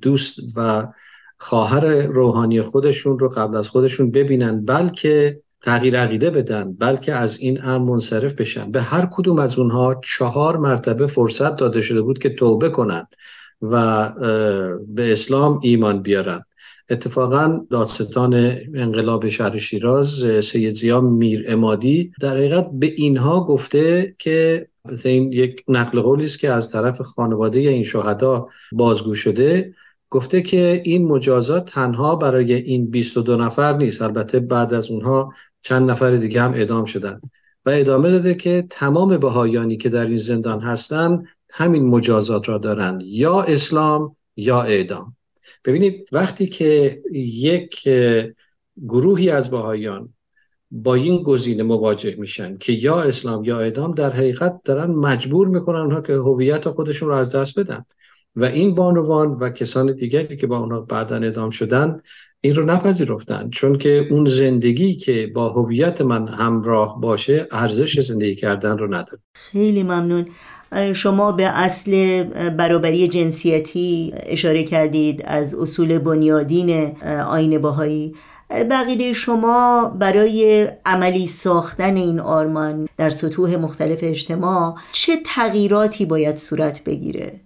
دوست 0.03 0.39
و 0.57 0.87
خواهر 1.39 2.07
روحانی 2.07 2.63
خودشون 2.63 3.19
رو 3.19 3.29
قبل 3.29 3.57
از 3.57 3.69
خودشون 3.69 4.11
ببینن 4.11 4.65
بلکه 4.65 5.42
تغییر 5.63 6.01
عقیده 6.01 6.31
بدن 6.31 6.73
بلکه 6.73 7.15
از 7.15 7.41
این 7.41 7.65
امر 7.65 7.91
منصرف 7.91 8.33
بشن. 8.33 8.71
به 8.71 8.83
هر 8.83 9.09
کدوم 9.13 9.39
از 9.39 9.59
اونها 9.59 10.01
چهار 10.05 10.57
مرتبه 10.57 11.07
فرصت 11.07 11.57
داده 11.57 11.83
شده 11.83 12.03
بود 12.03 12.19
که 12.19 12.29
توبه 12.31 12.69
کنن 12.69 13.07
و 13.63 14.09
به 14.89 15.13
اسلام 15.13 15.61
ایمان 15.63 16.03
بیارن. 16.03 16.45
اتفاقا 16.91 17.61
دادستان 17.71 18.35
انقلاب 18.75 19.29
شهر 19.29 19.59
شیراز 19.59 20.25
سید 20.45 20.75
زیا 20.75 21.01
میر 21.01 21.45
امادی 21.49 22.13
در 22.21 22.37
حقیقت 22.37 22.71
به 22.73 22.87
اینها 22.87 23.45
گفته 23.45 24.15
که 24.19 24.69
این 25.05 25.33
یک 25.33 25.65
نقل 25.69 26.01
قولی 26.01 26.25
است 26.25 26.39
که 26.39 26.51
از 26.51 26.71
طرف 26.71 27.01
خانواده 27.01 27.59
این 27.59 27.85
شهدا 27.85 28.49
بازگو 28.73 29.15
شده. 29.15 29.75
گفته 30.11 30.43
که 30.43 30.83
این 30.85 31.09
مجازات 31.09 31.71
تنها 31.71 32.17
برای 32.17 32.55
این 32.55 32.91
22 32.91 33.37
نفر 33.37 33.77
نیست. 33.77 34.03
البته 34.03 34.41
بعد 34.41 34.75
از 34.75 34.91
اونها 34.91 35.33
چند 35.63 35.91
نفر 35.91 36.11
دیگه 36.11 36.43
هم 36.43 36.53
اعدام 36.53 36.85
شدن. 36.85 37.21
و 37.67 37.71
ادامه 37.71 38.11
داده 38.11 38.35
که 38.35 38.67
تمام 38.71 39.19
بهایانی 39.19 39.77
که 39.77 39.89
در 39.89 40.07
این 40.07 40.17
زندان 40.17 40.61
هستند 40.61 41.27
همین 41.51 41.87
مجازات 41.87 42.49
را 42.49 42.59
دارند 42.59 43.03
یا 43.05 43.43
اسلام 43.43 44.17
یا 44.37 44.63
اعدام. 44.63 45.17
ببینید 45.65 46.09
وقتی 46.13 46.47
که 46.47 47.03
یک 47.13 47.89
گروهی 48.89 49.31
از 49.31 49.51
بهایان 49.51 50.09
با 50.71 50.95
این 50.95 51.23
گزینه 51.23 51.63
مواجه 51.63 52.15
میشن 52.19 52.59
که 52.59 52.73
یا 52.73 53.01
اسلام 53.01 53.45
یا 53.45 53.61
اعدام 53.61 53.95
در 53.95 54.11
حقیقت 54.11 54.61
دارن 54.65 54.91
مجبور 54.91 55.49
می‌کنن 55.49 55.81
اونها 55.81 56.01
که 56.01 56.13
هویت 56.13 56.69
خودشون 56.69 57.09
رو 57.09 57.15
از 57.15 57.35
دست 57.35 57.59
بدن. 57.59 57.85
و 58.37 58.45
این 58.45 58.75
بانوان 58.75 59.29
و 59.29 59.51
کسان 59.51 59.93
دیگری 59.93 60.37
که 60.37 60.47
با 60.47 60.59
اونها 60.59 60.81
بعدا 60.81 61.17
اعدام 61.17 61.51
شدن 61.51 62.01
این 62.45 62.55
رو 62.55 62.65
نپذیرفتن 62.65 63.51
چون 63.51 63.79
که 63.79 64.07
اون 64.11 64.25
زندگی 64.25 64.95
که 64.95 65.31
با 65.35 65.49
هویت 65.49 66.01
من 66.01 66.29
همراه 66.29 67.01
باشه 67.01 67.49
ارزش 67.51 68.01
زندگی 68.01 68.35
کردن 68.35 68.79
رو 68.79 68.87
نداره. 68.87 69.19
خیلی 69.35 69.83
ممنون. 69.83 70.27
شما 70.95 71.33
به 71.33 71.45
اصل 71.45 72.23
برابری 72.51 73.09
جنسیتی 73.09 74.15
اشاره 74.27 74.65
کردید 74.65 75.23
از 75.25 75.55
اصول 75.55 75.99
بنیادین 75.99 76.97
آین 77.27 77.59
باهایی 77.59 78.15
بقیده 78.51 79.13
شما 79.13 79.89
برای 79.99 80.69
عملی 80.87 81.27
ساختن 81.27 81.97
این 81.97 82.21
آرمان 82.21 82.89
در 82.97 83.11
سطوح 83.11 83.57
مختلف 83.57 83.99
اجتماع 84.03 84.75
چه 84.93 85.13
تغییراتی 85.27 86.07
باید 86.07 86.37
صورت 86.37 86.85
بگیره؟ 86.85 87.41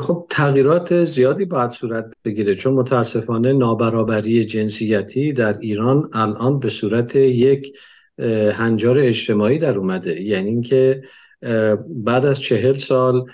خب 0.00 0.26
تغییرات 0.30 1.04
زیادی 1.04 1.44
باید 1.44 1.70
صورت 1.70 2.04
بگیره 2.24 2.54
چون 2.54 2.74
متاسفانه 2.74 3.52
نابرابری 3.52 4.44
جنسیتی 4.44 5.32
در 5.32 5.58
ایران 5.58 6.10
الان 6.12 6.58
به 6.58 6.68
صورت 6.68 7.16
یک 7.16 7.72
هنجار 8.52 8.98
اجتماعی 8.98 9.58
در 9.58 9.78
اومده. 9.78 10.22
یعنی 10.22 10.48
اینکه 10.48 11.02
بعد 11.88 12.26
از 12.26 12.40
چهل 12.40 12.74
سال 12.74 13.24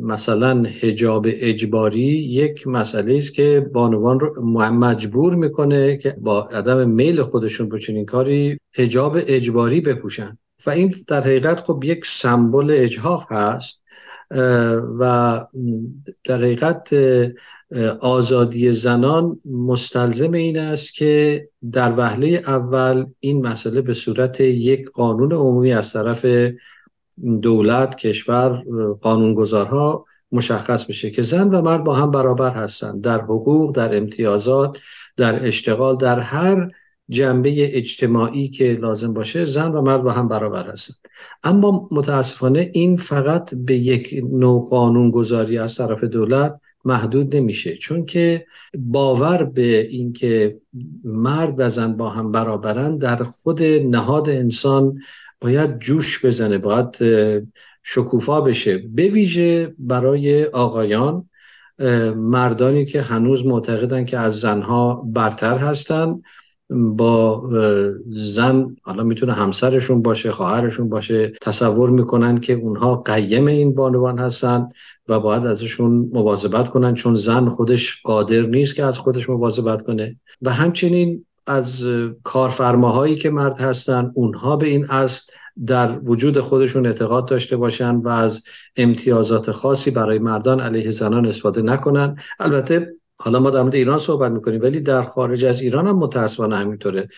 مثلا 0.00 0.62
هجاب 0.80 1.26
اجباری 1.28 2.02
یک 2.02 2.66
مسئله 2.66 3.16
است 3.16 3.34
که 3.34 3.70
بانوان 3.72 4.20
رو 4.20 4.42
مجبور 4.70 5.34
می‌کنه 5.34 5.96
که 5.96 6.16
با 6.20 6.42
عدم 6.42 6.90
میل 6.90 7.22
خودشون 7.22 7.68
به 7.68 7.78
چنین 7.78 8.06
کاری 8.06 8.58
هجاب 8.74 9.18
اجباری 9.26 9.80
بپوشن. 9.80 10.38
و 10.66 10.70
این 10.70 10.94
در 11.06 11.20
حقیقت 11.20 11.60
خب 11.60 11.84
یک 11.84 12.06
سمبل 12.06 12.70
اجهاف 12.70 13.32
هست. 13.32 13.82
و 14.98 15.44
در 16.24 16.38
حقیقت 16.38 16.94
آزادی 18.00 18.72
زنان 18.72 19.40
مستلزم 19.44 20.32
این 20.32 20.58
است 20.58 20.94
که 20.94 21.48
در 21.72 21.92
وهله 21.96 22.42
اول 22.46 23.06
این 23.20 23.46
مسئله 23.46 23.80
به 23.80 23.94
صورت 23.94 24.40
یک 24.40 24.90
قانون 24.90 25.32
عمومی 25.32 25.72
از 25.72 25.92
طرف 25.92 26.26
دولت 27.42 27.96
کشور 27.96 28.64
قانونگذارها 29.00 30.04
مشخص 30.32 30.84
بشه 30.84 31.10
که 31.10 31.22
زن 31.22 31.48
و 31.48 31.62
مرد 31.62 31.84
با 31.84 31.94
هم 31.94 32.10
برابر 32.10 32.50
هستند. 32.50 33.00
در 33.00 33.20
حقوق 33.20 33.74
در 33.74 33.96
امتیازات 33.96 34.78
در 35.16 35.46
اشتغال 35.46 35.96
در 35.96 36.20
هر 36.20 36.70
جنبه 37.08 37.76
اجتماعی 37.76 38.48
که 38.48 38.72
لازم 38.72 39.12
باشه 39.12 39.44
زن 39.44 39.72
و 39.72 39.82
مرد 39.82 40.02
با 40.02 40.12
هم 40.12 40.28
برابر 40.28 40.70
هستند. 40.70 40.96
اما 41.44 41.88
متاسفانه 41.92 42.70
این 42.72 42.96
فقط 42.96 43.54
به 43.54 43.74
یک 43.74 44.20
نوع 44.30 44.68
قانونگذاری 44.68 45.58
از 45.58 45.76
طرف 45.76 46.04
دولت 46.04 46.60
محدود 46.84 47.36
نمیشه 47.36 47.76
چون 47.76 48.04
که 48.06 48.46
باور 48.78 49.44
به 49.44 49.80
اینکه 49.80 50.60
مرد 51.04 51.54
و 51.58 51.68
زن 51.68 51.96
با 51.96 52.08
هم 52.08 52.32
برابرن 52.32 52.98
در 52.98 53.16
خود 53.16 53.62
نهاد 53.62 54.28
انسان 54.28 54.98
باید 55.40 55.78
جوش 55.78 56.24
بزنه 56.24 56.58
باید 56.58 56.96
شکوفا 57.82 58.40
بشه. 58.40 58.78
به 58.78 59.08
ویژه 59.08 59.74
برای 59.78 60.44
آقایان 60.44 61.28
مردانی 62.16 62.84
که 62.84 63.02
هنوز 63.02 63.46
معتقدن 63.46 64.04
که 64.04 64.18
از 64.18 64.40
زنها 64.40 64.94
برتر 64.94 65.58
هستن 65.58 66.22
با 66.70 67.48
زن 68.06 68.76
حالا 68.82 69.04
می‌تونه 69.04 69.32
همسرشون 69.32 70.02
باشه 70.02 70.32
خواهرشون 70.32 70.88
باشه 70.88 71.32
تصور 71.42 71.90
می‌کنن 71.90 72.38
که 72.38 72.52
اونها 72.52 72.96
قیم 72.96 73.46
این 73.46 73.74
بانوان 73.74 74.18
هستن 74.18 74.68
و 75.08 75.20
باید 75.20 75.46
ازشون 75.46 76.10
مواظبت 76.12 76.68
کنن 76.68 76.94
چون 76.94 77.14
زن 77.14 77.48
خودش 77.48 78.02
قادر 78.02 78.42
نیست 78.42 78.74
که 78.74 78.84
از 78.84 78.98
خودش 78.98 79.28
مواظبت 79.28 79.82
کنه. 79.82 80.16
و 80.42 80.52
همچنین 80.52 81.24
از 81.46 81.84
کارفرماهایی 82.24 83.16
که 83.16 83.30
مرد 83.30 83.58
هستن 83.58 84.12
اونها 84.14 84.56
به 84.56 84.66
این 84.66 84.86
اصل 84.90 85.32
در 85.66 85.98
وجود 86.04 86.40
خودشون 86.40 86.86
اعتقاد 86.86 87.28
داشته 87.28 87.56
باشن 87.56 87.96
و 87.96 88.08
از 88.08 88.42
امتیازات 88.76 89.50
خاصی 89.50 89.90
برای 89.90 90.18
مردان 90.18 90.60
علیه 90.60 90.90
زنان 90.90 91.26
استفاده 91.26 91.62
نکنن. 91.62 92.16
البته 92.40 92.94
حالا 93.16 93.40
ما 93.40 93.50
در 93.50 93.62
مورد 93.62 93.74
ایران 93.74 93.98
صحبت 93.98 94.32
می‌کنیم 94.32 94.62
ولی 94.62 94.80
در 94.80 95.02
خارج 95.02 95.44
از 95.44 95.60
ایران 95.60 95.86
هم 95.86 95.96
متاسفانه 95.96 96.56
همینطوره. 96.56 97.08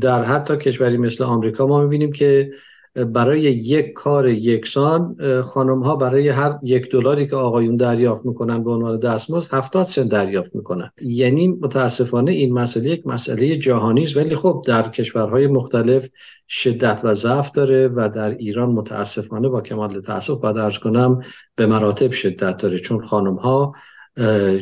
در 0.00 0.24
حتی 0.24 0.56
کشوری 0.56 0.96
مثل 0.96 1.24
آمریکا 1.24 1.66
ما 1.66 1.82
می‌بینیم 1.82 2.12
که 2.12 2.50
برای 2.96 3.40
یک 3.40 3.92
کار 3.92 4.28
یکسان 4.28 5.16
خانم 5.42 5.82
ها 5.82 5.96
برای 5.96 6.28
هر 6.28 6.58
یک 6.62 6.90
دلاری 6.90 7.26
که 7.26 7.36
آقایون 7.36 7.76
دریافت 7.76 8.26
می‌کنن 8.26 8.64
به 8.64 8.70
عنوان 8.70 8.98
دستمزد 8.98 9.54
70 9.54 9.86
سنت 9.86 10.08
دریافت 10.08 10.54
می‌کنن. 10.54 10.90
یعنی 11.02 11.48
متاسفانه 11.48 12.32
این 12.32 12.52
مسئله 12.52 12.88
یک 12.88 13.06
مسئله 13.06 13.56
جهانی 13.56 14.04
است. 14.04 14.16
ولی 14.16 14.36
خب 14.36 14.64
در 14.66 14.88
کشورهای 14.88 15.46
مختلف 15.46 16.08
شدت 16.48 17.00
و 17.04 17.14
ضعف 17.14 17.50
داره 17.50 17.88
و 17.88 18.08
در 18.08 18.30
ایران 18.30 18.70
متاسفانه 18.70 19.48
با 19.48 19.60
کمال 19.60 20.00
تاسف 20.00 20.34
باید 20.34 20.56
ارز 20.58 20.78
کنم 20.78 21.20
به 21.56 21.66
مراتب 21.66 22.10
شدت 22.10 22.56
داره. 22.56 22.78
چون 22.78 23.06
خانم 23.06 23.34
ها 23.34 23.72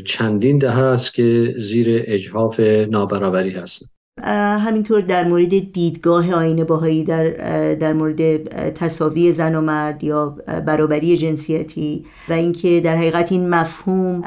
چندین 0.05 0.59
ده 0.59 0.71
هست 0.71 1.15
که 1.15 1.55
زیر 1.59 2.03
اجهاف 2.07 2.61
نابرابری 2.61 3.51
هستند 3.51 3.94
همینطور 4.23 5.01
در 5.01 5.25
مورد 5.29 5.73
دیدگاه 5.73 6.35
آین 6.35 6.65
باهایی 6.65 7.05
در, 7.05 7.31
در 7.75 7.93
مورد 7.93 8.49
تصاوی 8.73 9.33
زن 9.33 9.55
و 9.55 9.61
مرد 9.61 10.05
یا 10.05 10.37
برابری 10.67 11.17
جنسیتی 11.17 12.05
و 12.29 12.33
اینکه 12.33 12.81
در 12.81 12.97
حقیقت 12.97 13.33
این 13.33 13.49
مفهوم 13.49 14.23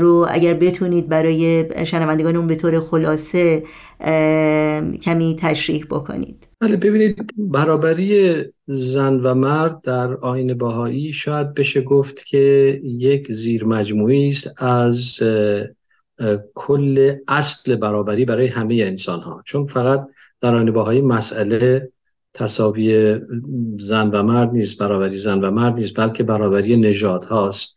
رو 0.00 0.26
اگر 0.30 0.54
بتونید 0.54 1.08
برای 1.08 1.66
شنوندگانمون 1.86 2.46
به 2.46 2.54
طور 2.54 2.80
خلاصه 2.80 3.62
کمی 5.02 5.36
تشریح 5.38 5.84
بکنید. 5.90 6.48
بله 6.60 6.76
ببینید 6.76 7.32
برابری 7.38 8.34
زن 8.66 9.14
و 9.14 9.34
مرد 9.34 9.80
در 9.80 10.14
آین 10.16 10.54
باهایی 10.54 11.12
شاید 11.12 11.54
بشه 11.54 11.82
گفت 11.82 12.24
که 12.24 12.80
یک 12.84 13.32
زیر 13.32 13.64
مجموعی 13.64 14.28
است 14.28 14.62
از 14.62 15.22
کل 16.54 17.14
اصل 17.28 17.76
برابری 17.76 18.24
برای 18.24 18.46
همه 18.46 18.74
انسان 18.74 19.20
ها 19.20 19.42
چون 19.44 19.66
فقط 19.66 20.08
در 20.40 20.54
آن 20.54 20.70
باهایی 20.70 21.00
مسئله 21.00 21.90
تصاوی 22.34 23.18
زن 23.78 24.10
و 24.10 24.22
مرد 24.22 24.52
نیست 24.52 24.78
برابری 24.78 25.18
زن 25.18 25.40
و 25.44 25.50
مرد 25.50 25.78
نیست 25.78 25.96
بلکه 25.96 26.22
برابری 26.22 26.76
نژاد 26.76 27.24
هاست 27.24 27.76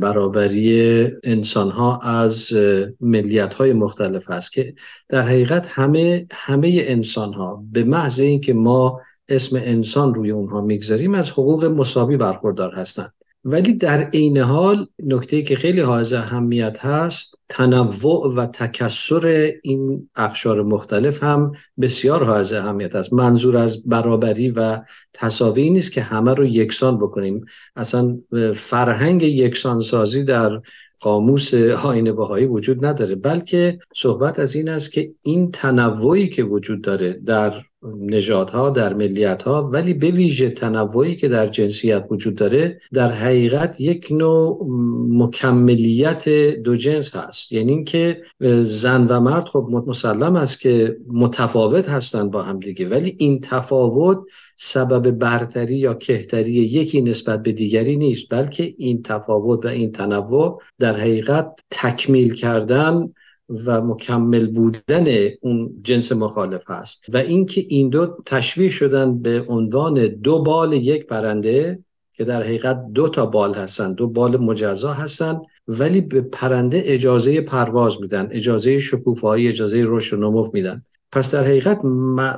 برابری 0.00 1.08
انسان 1.24 1.70
ها 1.70 1.98
از 1.98 2.52
ملیت 3.00 3.54
های 3.54 3.72
مختلف 3.72 4.30
هست 4.30 4.52
که 4.52 4.74
در 5.08 5.22
حقیقت 5.22 5.66
همه 5.70 6.26
همه 6.32 6.82
انسان 6.86 7.32
ها 7.32 7.64
به 7.72 7.84
محض 7.84 8.20
اینکه 8.20 8.54
ما 8.54 9.00
اسم 9.28 9.56
انسان 9.56 10.14
روی 10.14 10.30
اونها 10.30 10.60
می‌گذاریم 10.60 11.14
از 11.14 11.30
حقوق 11.30 11.64
مساوی 11.64 12.16
برخوردار 12.16 12.74
هستند. 12.74 13.12
ولی 13.44 13.74
در 13.74 14.04
عین 14.04 14.38
حال 14.38 14.86
نکته 15.02 15.42
که 15.42 15.56
خیلی 15.56 15.80
حائز 15.80 16.12
اهمیت 16.12 16.78
هست 16.84 17.34
تنوع 17.48 18.34
و 18.36 18.46
تکسر 18.46 19.52
این 19.62 20.08
اقشار 20.16 20.62
مختلف 20.62 21.22
هم 21.22 21.52
بسیار 21.80 22.24
حائز 22.24 22.52
اهمیت 22.52 22.94
است. 22.94 23.12
منظور 23.12 23.56
از 23.56 23.88
برابری 23.88 24.50
و 24.50 24.78
تصاوی 25.12 25.70
نیست 25.70 25.92
که 25.92 26.02
همه 26.02 26.34
رو 26.34 26.46
یکسان 26.46 26.98
بکنیم. 26.98 27.44
اصلا 27.76 28.18
فرهنگ 28.56 29.22
یکسان 29.22 29.80
سازی 29.80 30.24
در 30.24 30.60
قاموس 31.00 31.54
آین 31.84 32.12
بهایی 32.12 32.46
وجود 32.46 32.86
نداره 32.86 33.14
بلکه 33.14 33.78
صحبت 33.94 34.38
از 34.38 34.54
این 34.54 34.68
است 34.68 34.92
که 34.92 35.12
این 35.22 35.50
تنوعی 35.50 36.28
که 36.28 36.42
وجود 36.42 36.82
داره 36.82 37.12
در 37.12 37.52
نژادها 38.00 38.70
در 38.70 38.94
ملیت 38.94 39.42
ها 39.42 39.70
ولی 39.72 39.94
به 39.94 40.10
ویژه 40.10 40.50
تنوعی 40.50 41.16
که 41.16 41.28
در 41.28 41.46
جنسیت 41.46 42.06
وجود 42.10 42.34
داره 42.34 42.80
در 42.92 43.12
حقیقت 43.12 43.80
یک 43.80 44.08
نوع 44.10 44.66
مکملیت 45.08 46.28
دو 46.54 46.76
جنس 46.76 47.16
هست. 47.16 47.52
یعنی 47.52 47.72
اینکه 47.72 48.22
زن 48.64 49.06
و 49.06 49.20
مرد 49.20 49.48
خب 49.48 49.84
مسلم 49.86 50.36
است 50.36 50.60
که 50.60 50.96
متفاوت 51.06 51.88
هستند 51.88 52.30
با 52.30 52.42
هم 52.42 52.60
دیگه 52.60 52.88
ولی 52.88 53.16
این 53.18 53.40
تفاوت 53.40 54.18
سبب 54.56 55.10
برتری 55.10 55.76
یا 55.76 55.94
کهتری 55.94 56.52
یکی 56.52 57.02
نسبت 57.02 57.42
به 57.42 57.52
دیگری 57.52 57.96
نیست 57.96 58.26
بلکه 58.30 58.74
این 58.78 59.02
تفاوت 59.02 59.64
و 59.64 59.68
این 59.68 59.92
تنوع 59.92 60.60
در 60.78 60.96
حقیقت 60.96 61.60
تکمیل 61.70 62.34
کردن 62.34 63.12
و 63.48 63.80
مکمل 63.80 64.46
بودن 64.46 65.06
اون 65.40 65.80
جنس 65.82 66.12
مخالف 66.12 66.70
هست. 66.70 67.04
و 67.08 67.16
اینکه 67.16 67.64
این 67.68 67.88
دو 67.88 68.16
تشبیه 68.26 68.70
شدن 68.70 69.18
به 69.18 69.44
عنوان 69.48 70.06
دو 70.06 70.42
بال 70.42 70.72
یک 70.72 71.06
پرنده 71.06 71.78
که 72.12 72.24
در 72.24 72.42
حقیقت 72.42 72.92
دو 72.92 73.08
تا 73.08 73.26
بال 73.26 73.54
هستن 73.54 73.92
دو 73.92 74.06
بال 74.06 74.36
مجزا 74.36 74.92
هستن 74.92 75.40
ولی 75.68 76.00
به 76.00 76.20
پرنده 76.20 76.82
اجازه 76.84 77.40
پرواز 77.40 78.00
میدن 78.00 78.28
اجازه 78.30 78.80
شکوفایی 78.80 79.48
اجازه 79.48 79.84
رشد 79.86 80.16
و 80.16 80.20
نمو 80.20 80.50
میدن. 80.52 80.82
پس 81.12 81.34
در 81.34 81.44
حقیقت 81.44 81.84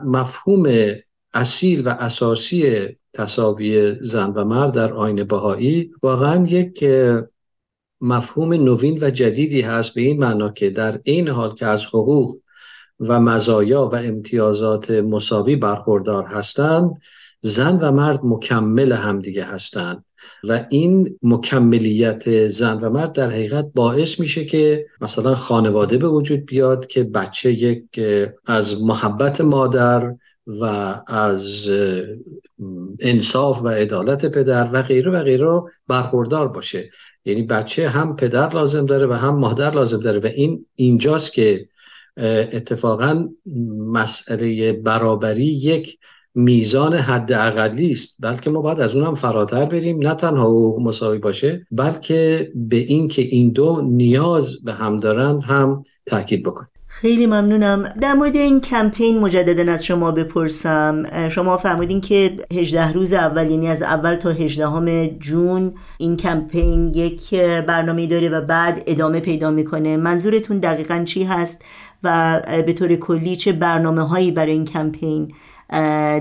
مفهوم 0.07 0.66
اصیل 1.35 1.89
و 1.89 1.89
اساسی 1.89 2.89
تصاوی 3.12 3.97
زن 4.01 4.31
و 4.31 4.45
مرد 4.45 4.72
در 4.72 4.93
آین 4.93 5.24
بهایی 5.24 5.91
واقعا 6.03 6.47
یک 6.47 6.85
مفهوم 8.01 8.53
نوین 8.53 8.99
و 9.03 9.11
جدیدی 9.11 9.61
هست 9.61 9.94
به 9.94 10.01
این 10.01 10.20
معنا 10.20 10.49
که 10.49 10.70
در 10.70 11.01
این 11.05 11.28
حال 11.28 11.55
که 11.55 11.66
از 11.66 11.86
حقوق 11.86 12.36
و 13.01 13.20
مزایا 13.20 13.86
و 13.86 13.94
امتیازات 13.94 14.90
مساوی 14.90 15.57
برخوردار 15.57 16.24
هستند 16.24 16.90
زن 17.40 17.78
و 17.80 17.92
مرد 17.92 18.20
مکمل 18.24 18.92
همدیگه 18.92 19.44
هستند 19.44 20.05
و 20.44 20.64
این 20.70 21.18
مکملیت 21.22 22.49
زن 22.49 22.80
و 22.80 22.90
مرد 22.90 23.12
در 23.12 23.30
حقیقت 23.30 23.66
باعث 23.74 24.20
میشه 24.20 24.44
که 24.44 24.86
مثلا 25.01 25.34
خانواده 25.34 25.99
به 25.99 26.09
وجود 26.09 26.47
بیاد 26.47 26.86
که 26.86 27.05
بچه 27.05 27.53
یک 27.53 28.01
از 28.47 28.82
محبت 28.82 29.40
مادر 29.40 30.14
و 30.47 30.64
از 31.07 31.70
انصاف 33.01 33.62
و 33.62 33.68
عدالت 33.68 34.26
پدر 34.26 34.68
و 34.72 34.82
غیره 34.82 35.11
و 35.11 35.22
غیره 35.22 35.62
برخوردار 35.88 36.49
باشه. 36.49 36.90
یعنی 37.27 37.43
بچه 37.43 37.89
هم 37.89 38.16
پدر 38.16 38.55
لازم 38.55 38.87
داره 38.87 39.07
و 39.07 39.12
هم 39.12 39.37
مادر 39.37 39.70
لازم 39.70 40.01
داره 40.01 40.20
و 40.20 40.27
این 40.27 40.66
اینجاست 40.74 41.33
که 41.33 41.68
اتفاقا 42.53 43.29
مسئله 43.79 44.72
برابری 44.72 45.47
یک 45.47 45.99
میزان 46.35 46.95
حد 46.95 47.33
اقلی 47.33 47.91
است. 47.91 48.16
بلکه 48.20 48.51
ما 48.51 48.61
باید 48.61 48.81
از 48.81 48.97
اونم 48.97 49.14
فراتر 49.14 49.64
بریم. 49.64 49.99
نه 49.99 50.14
تنها 50.14 50.45
حقوق 50.45 50.81
مساوی 50.81 51.18
باشه 51.18 51.66
بلکه 51.70 52.53
به 52.55 52.77
این 52.77 53.09
که 53.09 53.22
این 53.22 53.53
دو 53.53 53.81
نیاز 53.81 54.62
به 54.64 54.72
هم 54.72 55.01
دارن 55.01 55.41
هم 55.41 55.83
تاکید 56.07 56.43
بکنیم. 56.43 56.76
خیلی 57.01 57.26
ممنونم. 57.26 57.82
در 58.01 58.12
مورد 58.14 58.36
این 58.36 58.61
کمپین 58.61 59.18
مجددا 59.20 59.72
از 59.72 59.84
شما 59.84 60.11
بپرسم. 60.11 61.28
شما 61.28 61.57
فرمودین 61.57 62.01
که 62.01 62.36
18 62.53 62.92
روز 62.92 63.12
اول 63.12 63.51
یعنی 63.51 63.68
از 63.68 63.82
اول 63.82 64.14
تا 64.14 64.30
18 64.30 65.16
جون 65.20 65.74
این 65.99 66.16
کمپین 66.16 66.92
یک 66.94 67.34
برنامه 67.40 68.07
داره 68.07 68.28
و 68.28 68.40
بعد 68.40 68.82
ادامه 68.86 69.20
پیدا 69.20 69.51
می‌کنه. 69.51 69.97
منظورتون 69.97 70.59
دقیقا 70.59 71.03
چی 71.05 71.24
هست 71.24 71.62
و 72.03 72.40
به 72.66 72.72
طور 72.72 72.97
کلی 72.97 73.36
چه 73.36 73.53
برنامه 73.53 74.09
هایی 74.09 74.32
برای 74.32 74.53
این 74.53 74.64
کمپین 74.64 75.32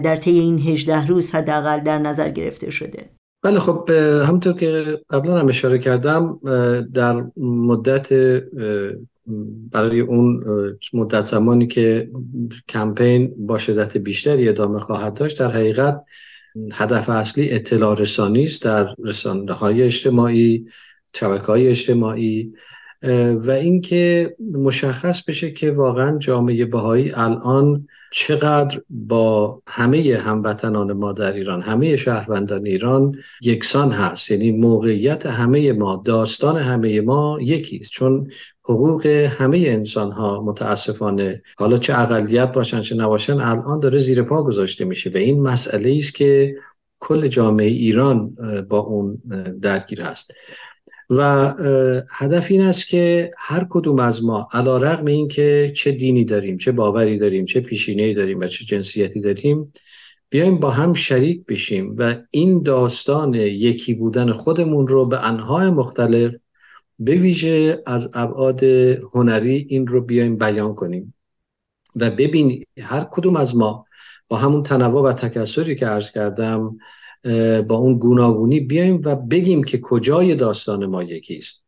در 0.04 0.16
طی 0.16 0.40
این 0.40 0.60
18 0.60 1.08
روز 1.08 1.32
حداقل 1.32 1.80
در 1.80 2.00
نظر 2.00 2.30
گرفته 2.30 2.70
شده؟ 2.70 3.10
بله 3.44 3.60
خب 3.60 3.90
همونطور 4.28 4.54
که 4.54 4.84
قبلا 5.10 5.40
هم 5.40 5.48
اشاره 5.48 5.80
کردم 5.80 6.40
در 6.94 7.24
مدت 7.38 8.10
برای 9.72 10.00
اون 10.00 10.44
مدت 10.94 11.26
زمانی 11.26 11.68
که 11.68 12.10
کمپین 12.70 13.34
با 13.38 13.58
شدت 13.58 13.98
بیشتری 13.98 14.50
ادامه 14.50 14.80
خواهد 14.80 15.14
داشت 15.14 15.40
در 15.40 15.52
حقیقت 15.52 16.04
هدف 16.74 17.10
اصلی 17.10 17.52
اطلاع 17.52 18.00
رسانی 18.00 18.44
است 18.44 18.64
در 18.64 18.96
رسانه 19.04 19.54
های 19.54 19.84
اجتماعی 19.84 20.66
شبکه 21.14 21.46
های 21.46 21.68
اجتماعی 21.68 22.54
و 23.44 23.52
اینکه 23.52 24.36
مشخص 24.54 25.22
بشه 25.24 25.52
که 25.52 25.72
واقعا 25.72 26.18
جامعه 26.18 26.66
بهایی 26.66 27.12
الان 27.12 27.88
چقدر 28.12 28.82
با 28.90 29.62
همه 29.68 30.18
هموطنان 30.18 30.94
ما 30.94 31.12
در 31.12 31.34
ایران 31.34 31.62
همه 31.62 31.96
شهروندان 31.96 32.66
ایران 32.66 33.16
یکسان 33.42 33.92
هست. 33.92 34.32
یعنی 34.32 34.52
موقعیت 34.52 35.26
همه 35.26 35.74
ما 35.74 36.02
داستان 36.06 36.58
همه 36.58 37.02
ما 37.02 37.38
یکی 37.42 37.78
است. 37.78 37.92
چون 37.92 38.32
حقوق 38.64 39.06
همه 39.06 39.58
انسان 39.58 40.12
ها 40.12 40.42
متاسفانه 40.42 41.42
حالا 41.58 41.78
چه 41.78 42.00
اقلیت 42.00 42.52
باشن 42.52 42.82
چه 42.82 42.96
نباشن 42.96 43.34
الان 43.34 43.80
داره 43.80 43.98
زیر 43.98 44.22
پا 44.22 44.44
گذاشته 44.44 44.86
میشه. 44.86 45.10
به 45.10 45.20
این 45.20 45.42
مسئله 45.42 45.96
است 45.98 46.16
که 46.16 46.56
کل 47.00 47.28
جامعه 47.28 47.68
ایران 47.68 48.36
با 48.70 48.78
اون 48.78 49.22
درگیر 49.62 50.02
است 50.02 50.32
و 51.10 51.54
هدف 52.12 52.52
این 52.52 52.62
است 52.62 52.88
که 52.88 53.32
هر 53.38 53.68
کدوم 53.70 54.00
از 54.00 54.24
ما 54.24 54.48
علا 54.52 54.78
رقم 54.78 55.06
این 55.06 55.28
که 55.28 55.72
چه 55.76 55.92
دینی 55.92 56.26
داریم 56.26 56.58
چه 56.58 56.72
باوری 56.72 57.18
داریم 57.18 57.46
چه 57.46 57.60
پیشینه‌ای 57.60 58.14
داریم 58.14 58.40
و 58.40 58.48
چه 58.48 58.66
جنسیتی 58.66 59.22
داریم 59.22 59.74
بیایم 60.30 60.58
با 60.58 60.70
هم 60.70 60.94
شریک 60.94 61.46
بشیم 61.46 61.96
و 61.98 62.16
این 62.32 62.64
داستان 62.64 63.34
یکی 63.34 63.94
بودن 63.94 64.32
خودمون 64.32 64.88
رو 64.88 65.06
به 65.06 65.28
انهای 65.28 65.70
مختلف 65.70 66.36
به 67.00 67.16
ویژه 67.16 67.84
از 67.86 68.12
ابعاد 68.14 68.64
هنری 69.14 69.66
این 69.70 69.88
رو 69.88 70.02
بیایم 70.02 70.38
بیان 70.38 70.76
کنیم 70.76 71.14
و 71.96 72.10
ببین 72.10 72.64
هر 72.82 73.08
کدوم 73.12 73.36
از 73.36 73.56
ما 73.56 73.86
با 74.28 74.38
همون 74.38 74.64
تنوع 74.64 75.04
و 75.04 75.14
تکسری 75.14 75.76
که 75.76 75.86
عرض 75.86 76.12
کردم 76.12 76.78
با 77.68 77.76
اون 77.76 77.98
گوناگونی 77.98 78.60
بیایم 78.60 79.02
و 79.06 79.16
بگیم 79.16 79.64
که 79.64 79.78
کجای 79.78 80.36
داستان 80.36 80.86
ما 80.86 81.04
یکیست. 81.04 81.64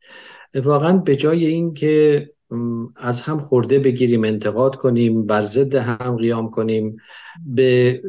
واقعا 0.55 0.97
به 0.97 1.15
جای 1.15 1.45
این 1.45 1.73
که 1.73 2.29
از 2.95 3.21
هم 3.21 3.37
خورده 3.37 3.79
بگیریم 3.79 4.23
انتقاد 4.23 4.75
کنیم 4.75 5.25
بر 5.25 5.43
ضد 5.43 5.75
هم 5.75 6.17
قیام 6.17 6.51
کنیم 6.51 6.97
به 7.45 8.01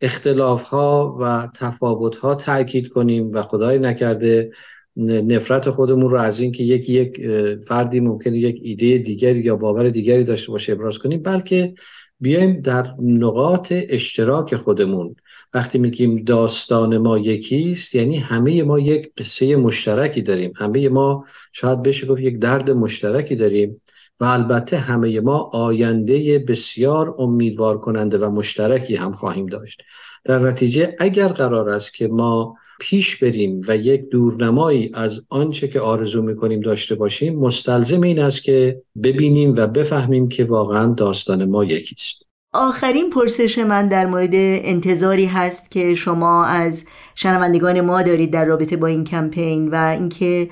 اختلاف 0.00 0.62
ها 0.62 1.16
و 1.20 1.48
تفاوت 1.54 2.16
ها 2.16 2.34
تاکید 2.34 2.88
کنیم 2.88 3.32
و 3.32 3.42
خدای 3.42 3.78
نکرده 3.78 4.50
نفرت 4.96 5.70
خودمون 5.70 6.10
رو 6.10 6.16
از 6.16 6.40
اینکه 6.40 6.62
یک 6.62 6.88
یک 6.88 7.20
فردی 7.56 8.00
ممکنه 8.00 8.38
یک 8.38 8.58
ایده 8.62 8.98
دیگری 8.98 9.38
یا 9.38 9.56
باور 9.56 9.88
دیگری 9.88 10.24
داشته 10.24 10.52
باشه 10.52 10.72
ابراز 10.72 10.98
کنیم 10.98 11.22
بلکه 11.22 11.74
بیایم 12.20 12.60
در 12.60 12.94
نقاط 12.98 13.72
اشتراک 13.88 14.56
خودمون 14.56 15.16
وقتی 15.54 15.78
میگیم 15.78 16.24
داستان 16.24 16.98
ما 16.98 17.18
یکیست 17.18 17.94
یعنی 17.94 18.16
همه 18.16 18.62
ما 18.62 18.78
یک 18.78 19.12
قصه 19.18 19.56
مشترکی 19.56 20.22
داریم. 20.22 20.52
همه 20.56 20.88
ما 20.88 21.24
شاید 21.52 21.82
بشه 21.82 22.06
گفت 22.06 22.20
یک 22.20 22.38
درد 22.38 22.70
مشترکی 22.70 23.36
داریم 23.36 23.80
و 24.20 24.24
البته 24.24 24.76
همه 24.76 25.20
ما 25.20 25.38
آینده 25.38 26.38
بسیار 26.38 27.14
امیدوار 27.18 27.80
کننده 27.80 28.18
و 28.18 28.30
مشترکی 28.30 28.96
هم 28.96 29.12
خواهیم 29.12 29.46
داشت. 29.46 29.82
در 30.24 30.38
نتیجه 30.38 30.96
اگر 30.98 31.28
قرار 31.28 31.70
است 31.70 31.94
که 31.94 32.08
ما 32.08 32.56
پیش 32.80 33.16
بریم 33.16 33.60
و 33.68 33.76
یک 33.76 34.08
دورنمایی 34.08 34.90
از 34.94 35.26
آنچه 35.28 35.68
که 35.68 35.80
آرزو 35.80 36.22
می‌کنیم 36.22 36.60
داشته 36.60 36.94
باشیم 36.94 37.38
مستلزم 37.38 38.00
این 38.00 38.18
است 38.18 38.42
که 38.42 38.82
ببینیم 39.02 39.54
و 39.56 39.66
بفهمیم 39.66 40.28
که 40.28 40.44
واقعا 40.44 40.92
داستان 40.92 41.44
ما 41.44 41.64
یکیست 41.64 42.23
آخرین 42.54 43.10
پرسش 43.10 43.58
من 43.58 43.88
در 43.88 44.06
مورد 44.06 44.30
انتظاری 44.34 45.26
هست 45.26 45.70
که 45.70 45.94
شما 45.94 46.44
از 46.44 46.84
شنوندگان 47.14 47.80
ما 47.80 48.02
دارید 48.02 48.32
در 48.32 48.44
رابطه 48.44 48.76
با 48.76 48.86
این 48.86 49.04
کمپین 49.04 49.68
و 49.68 49.74
اینکه 49.98 50.48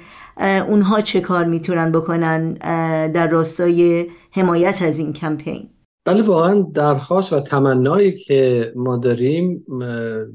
اونها 0.68 1.00
چه 1.00 1.20
کار 1.20 1.44
می‌تونن 1.44 1.92
بکنن 1.92 2.52
در 3.08 3.28
راستای 3.28 4.06
حمایت 4.30 4.82
از 4.82 4.98
این 4.98 5.12
کمپین. 5.12 5.68
بله 6.04 6.22
واقعا 6.22 6.66
درخواست 6.74 7.32
و 7.32 7.40
تمنایی 7.40 8.12
که 8.12 8.72
ما 8.76 8.96
داریم 8.96 9.64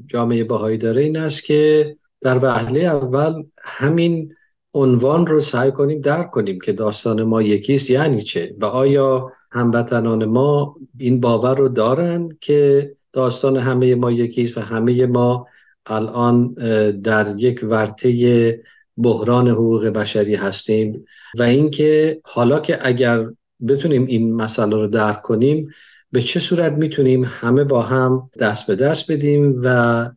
جامعه 0.06 0.44
باهایی 0.44 0.78
داره 0.78 1.02
این 1.02 1.16
است 1.16 1.44
که 1.44 1.96
در 2.20 2.38
وهله 2.44 2.80
اول 2.80 3.42
همین 3.58 4.34
عنوان 4.74 5.26
رو 5.26 5.40
سعی 5.40 5.72
کنیم 5.72 6.00
درک 6.00 6.30
کنیم 6.30 6.58
که 6.60 6.72
داستان 6.72 7.22
ما 7.22 7.42
یکیست 7.42 7.90
یعنی 7.90 8.22
چه 8.22 8.54
و 8.60 8.64
آیا 8.64 9.32
هموطنان 9.50 10.24
ما 10.24 10.76
این 10.98 11.20
باور 11.20 11.56
رو 11.56 11.68
دارن 11.68 12.28
که 12.40 12.92
داستان 13.12 13.56
همه 13.56 13.94
ما 13.94 14.12
یکیست 14.12 14.58
و 14.58 14.60
همه 14.60 15.06
ما 15.06 15.46
الان 15.86 16.52
در 16.90 17.34
یک 17.36 17.60
ورطه 17.62 18.62
بحران 18.96 19.48
حقوق 19.48 19.86
بشری 19.86 20.34
هستیم 20.34 21.04
و 21.38 21.42
اینکه 21.42 22.20
حالا 22.24 22.60
که 22.60 22.78
اگر 22.82 23.26
بتونیم 23.68 24.06
این 24.06 24.34
مسئله 24.34 24.76
رو 24.76 24.86
درک 24.86 25.22
کنیم 25.22 25.70
به 26.12 26.20
چه 26.20 26.40
صورت 26.40 26.72
می‌تونیم 26.72 27.24
همه 27.24 27.64
با 27.64 27.82
هم 27.82 28.30
دست 28.40 28.66
به 28.66 28.76
دست 28.76 29.12
بدیم 29.12 29.60
و 29.62 30.10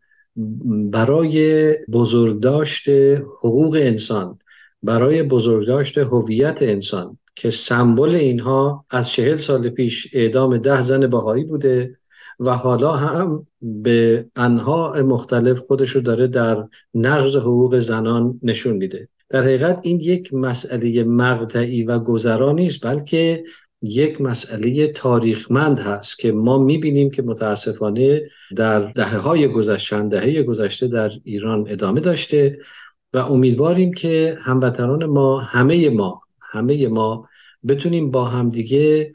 برای 0.91 1.71
بزرگداشت 1.91 2.89
حقوق 3.39 3.77
انسان 3.81 4.39
برای 4.83 5.23
بزرگداشت 5.23 5.97
هویت 5.97 6.57
انسان 6.61 7.17
که 7.35 7.51
سمبل 7.51 8.15
اینها 8.15 8.85
از 8.89 9.09
چهل 9.09 9.37
سال 9.37 9.69
پیش 9.69 10.07
اعدام 10.13 10.57
ده 10.57 10.81
زن 10.81 11.07
بهایی 11.07 11.43
بوده 11.43 11.97
و 12.39 12.55
حالا 12.55 12.91
هم 12.91 13.47
به 13.61 14.25
انها 14.35 14.93
مختلف 15.03 15.59
خودش 15.59 15.89
رو 15.89 16.01
داره 16.01 16.27
در 16.27 16.67
نقض 16.93 17.35
حقوق 17.35 17.79
زنان 17.79 18.39
نشون 18.43 18.77
میده. 18.77 19.07
در 19.29 19.41
حقیقت 19.41 19.79
این 19.83 19.99
یک 19.99 20.33
مسئله 20.33 21.03
مقطعی 21.03 21.83
و 21.83 21.99
گذرا 21.99 22.51
نیست 22.51 22.85
بلکه 22.85 23.43
یک 23.81 24.21
مسئله 24.21 24.87
تاریخمند 24.87 25.79
هست 25.79 26.19
که 26.19 26.31
ما 26.31 26.57
می‌بینیم 26.57 27.09
که 27.11 27.21
متاسفانه 27.21 28.21
در 28.55 28.79
دهه 28.79 29.17
های 29.17 29.47
گذشته 29.47 30.03
دهه 30.03 30.43
گذشته 30.43 30.87
در 30.87 31.11
ایران 31.23 31.65
ادامه 31.69 31.99
داشته 31.99 32.59
و 33.13 33.17
امیدواریم 33.17 33.93
که 33.93 34.37
هموطنان 34.41 35.05
ما 35.05 35.39
همه 35.39 35.89
ما 35.89 36.21
همه 36.51 36.87
ما 36.87 37.29
بتونیم 37.67 38.11
با 38.11 38.25
همدیگه 38.25 39.13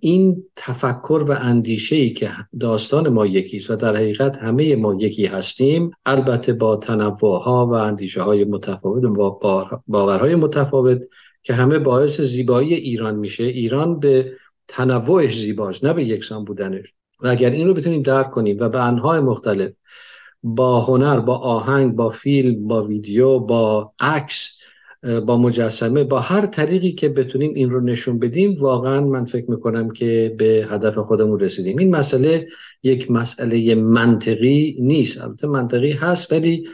این 0.00 0.44
تفکر 0.56 1.24
و 1.28 1.32
اندیشه 1.32 1.96
ای 1.96 2.10
که 2.10 2.30
داستان 2.60 3.08
ما 3.08 3.26
یکیست 3.26 3.70
و 3.70 3.76
در 3.76 3.96
حقیقت 3.96 4.36
همه 4.36 4.76
ما 4.76 4.94
یکی 4.94 5.26
هستیم. 5.26 5.90
البته 6.06 6.52
با 6.52 6.76
تنوع 6.76 7.42
ها 7.42 7.66
و 7.66 7.72
اندیشه 7.72 8.22
های 8.22 8.44
متفاوت 8.44 9.04
و 9.04 9.38
باورهای 9.86 10.34
متفاوت 10.34 11.02
که 11.42 11.54
همه 11.54 11.78
باعث 11.78 12.20
زیبایی 12.20 12.74
ایران 12.74 13.16
میشه. 13.16 13.44
ایران 13.44 14.00
به 14.00 14.32
تنوعش 14.68 15.40
زیباست 15.40 15.84
نه 15.84 15.92
به 15.92 16.04
یکسان 16.04 16.44
بودنش. 16.44 16.94
و 17.20 17.28
اگر 17.28 17.50
این 17.50 17.66
رو 17.66 17.74
بتونیم 17.74 18.02
درک 18.02 18.30
کنیم 18.30 18.56
و 18.60 18.68
به 18.68 18.82
انهای 18.82 19.20
مختلف 19.20 19.72
با 20.42 20.80
هنر 20.80 21.20
با 21.20 21.36
آهنگ 21.36 21.94
با 21.94 22.08
فیلم 22.08 22.68
با 22.68 22.82
ویدیو 22.82 23.38
با 23.38 23.92
عکس 24.00 24.50
با 25.26 25.36
مجسمه 25.36 26.04
با 26.04 26.20
هر 26.20 26.46
طریقی 26.46 26.92
که 26.92 27.08
بتونیم 27.08 27.54
این 27.54 27.70
رو 27.70 27.80
نشون 27.80 28.18
بدیم 28.18 28.56
واقعا 28.60 29.00
من 29.00 29.24
فکر 29.24 29.50
می‌کنم 29.50 29.90
که 29.90 30.34
به 30.38 30.66
هدف 30.70 30.98
خودمون 30.98 31.40
رسیدیم. 31.40 31.78
این 31.78 31.96
مسئله 31.96 32.48
یک 32.82 33.10
مسئله 33.10 33.74
منطقی 33.74 34.76
نیست. 34.78 35.20
البته 35.20 35.46
منطقی 35.46 35.90
هست 35.90 36.32
ولی 36.32 36.68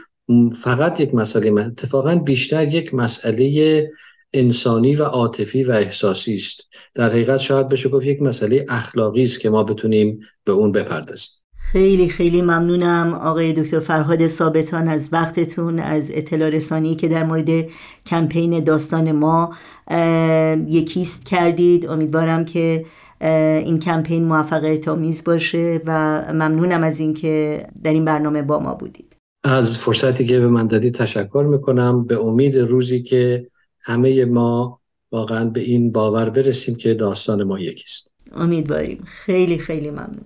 فقط 0.61 0.99
یک 0.99 1.15
مسئله 1.15 1.61
اتفاقا 1.61 2.15
بیشتر 2.15 2.67
یک 2.67 2.93
مسئله 2.93 3.91
انسانی 4.33 4.95
و 4.95 5.03
عاطفی 5.03 5.63
و 5.63 5.71
احساسی 5.71 6.33
است. 6.35 6.67
در 6.95 7.09
حقیقت 7.09 7.39
شاید 7.39 7.69
بشه 7.69 7.89
گفت 7.89 8.05
یک 8.05 8.21
مسئله 8.21 8.65
اخلاقی 8.69 9.23
است 9.23 9.39
که 9.39 9.49
ما 9.49 9.63
بتونیم 9.63 10.19
به 10.43 10.51
اون 10.51 10.71
بپردازیم. 10.71 11.40
خیلی 11.71 12.09
خیلی 12.09 12.41
ممنونم 12.41 13.13
آقای 13.13 13.53
دکتر 13.53 13.79
فرهاد 13.79 14.27
ثابتان 14.27 14.87
از 14.87 15.09
وقتتون 15.11 15.79
از 15.79 16.11
اطلاع 16.13 16.49
رسانی 16.49 16.95
که 16.95 17.07
در 17.07 17.23
مورد 17.23 17.65
کمپین 18.05 18.63
داستان 18.63 19.11
ما 19.11 19.55
یکیست 20.67 21.25
کردید. 21.25 21.85
امیدوارم 21.85 22.45
که 22.45 22.85
این 23.65 23.79
کمپین 23.79 24.25
موفقیت 24.25 24.87
آمیز 24.87 25.23
باشه 25.23 25.81
و 25.85 26.21
ممنونم 26.33 26.83
از 26.83 26.99
اینکه 26.99 27.67
در 27.83 27.93
این 27.93 28.05
برنامه 28.05 28.41
با 28.41 28.59
ما 28.59 28.73
بودید. 28.73 29.15
از 29.43 29.77
فرصتی 29.77 30.25
که 30.25 30.39
به 30.39 30.47
من 30.47 30.67
دادید 30.67 30.93
تشکر 30.93 31.45
می‌کنم. 31.49 32.05
به 32.05 32.19
امید 32.19 32.57
روزی 32.57 33.03
که 33.03 33.47
همه 33.81 34.25
ما 34.25 34.79
واقعا 35.11 35.45
به 35.45 35.61
این 35.61 35.91
باور 35.91 36.29
برسیم 36.29 36.75
که 36.75 36.93
داستان 36.93 37.43
ما 37.43 37.59
یکیست. 37.59 38.10
امیدواریم. 38.35 39.03
خیلی 39.07 39.59
خیلی 39.59 39.89
ممنون. 39.89 40.25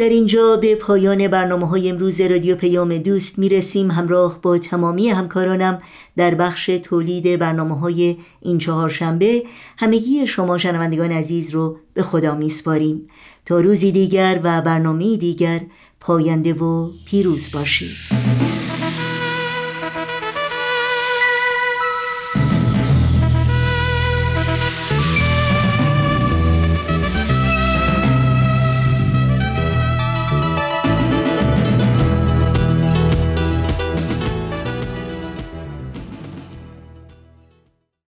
در 0.00 0.08
اینجا 0.08 0.56
به 0.56 0.74
پایان 0.74 1.28
برنامه 1.28 1.68
های 1.68 1.90
امروز 1.90 2.20
رادیو 2.20 2.56
پیام 2.56 2.98
دوست 2.98 3.38
می‌رسیم. 3.38 3.90
همراه 3.90 4.38
با 4.42 4.58
تمامی 4.58 5.08
همکارانم 5.08 5.82
در 6.16 6.34
بخش 6.34 6.66
تولید 6.66 7.38
برنامه 7.38 7.78
های 7.78 8.16
این 8.40 8.58
چهارشنبه 8.58 9.42
همگی 9.78 10.26
شما 10.26 10.58
شنوندگان 10.58 11.12
عزیز 11.12 11.50
رو 11.50 11.76
به 11.94 12.02
خدا 12.02 12.34
میسپاریم. 12.34 13.08
تا 13.46 13.60
روزی 13.60 13.92
دیگر 13.92 14.40
و 14.42 14.62
برنامه 14.62 15.16
دیگر 15.16 15.60
پاینده 16.00 16.54
و 16.54 16.90
پیروز 17.06 17.50
باشید. 17.52 18.19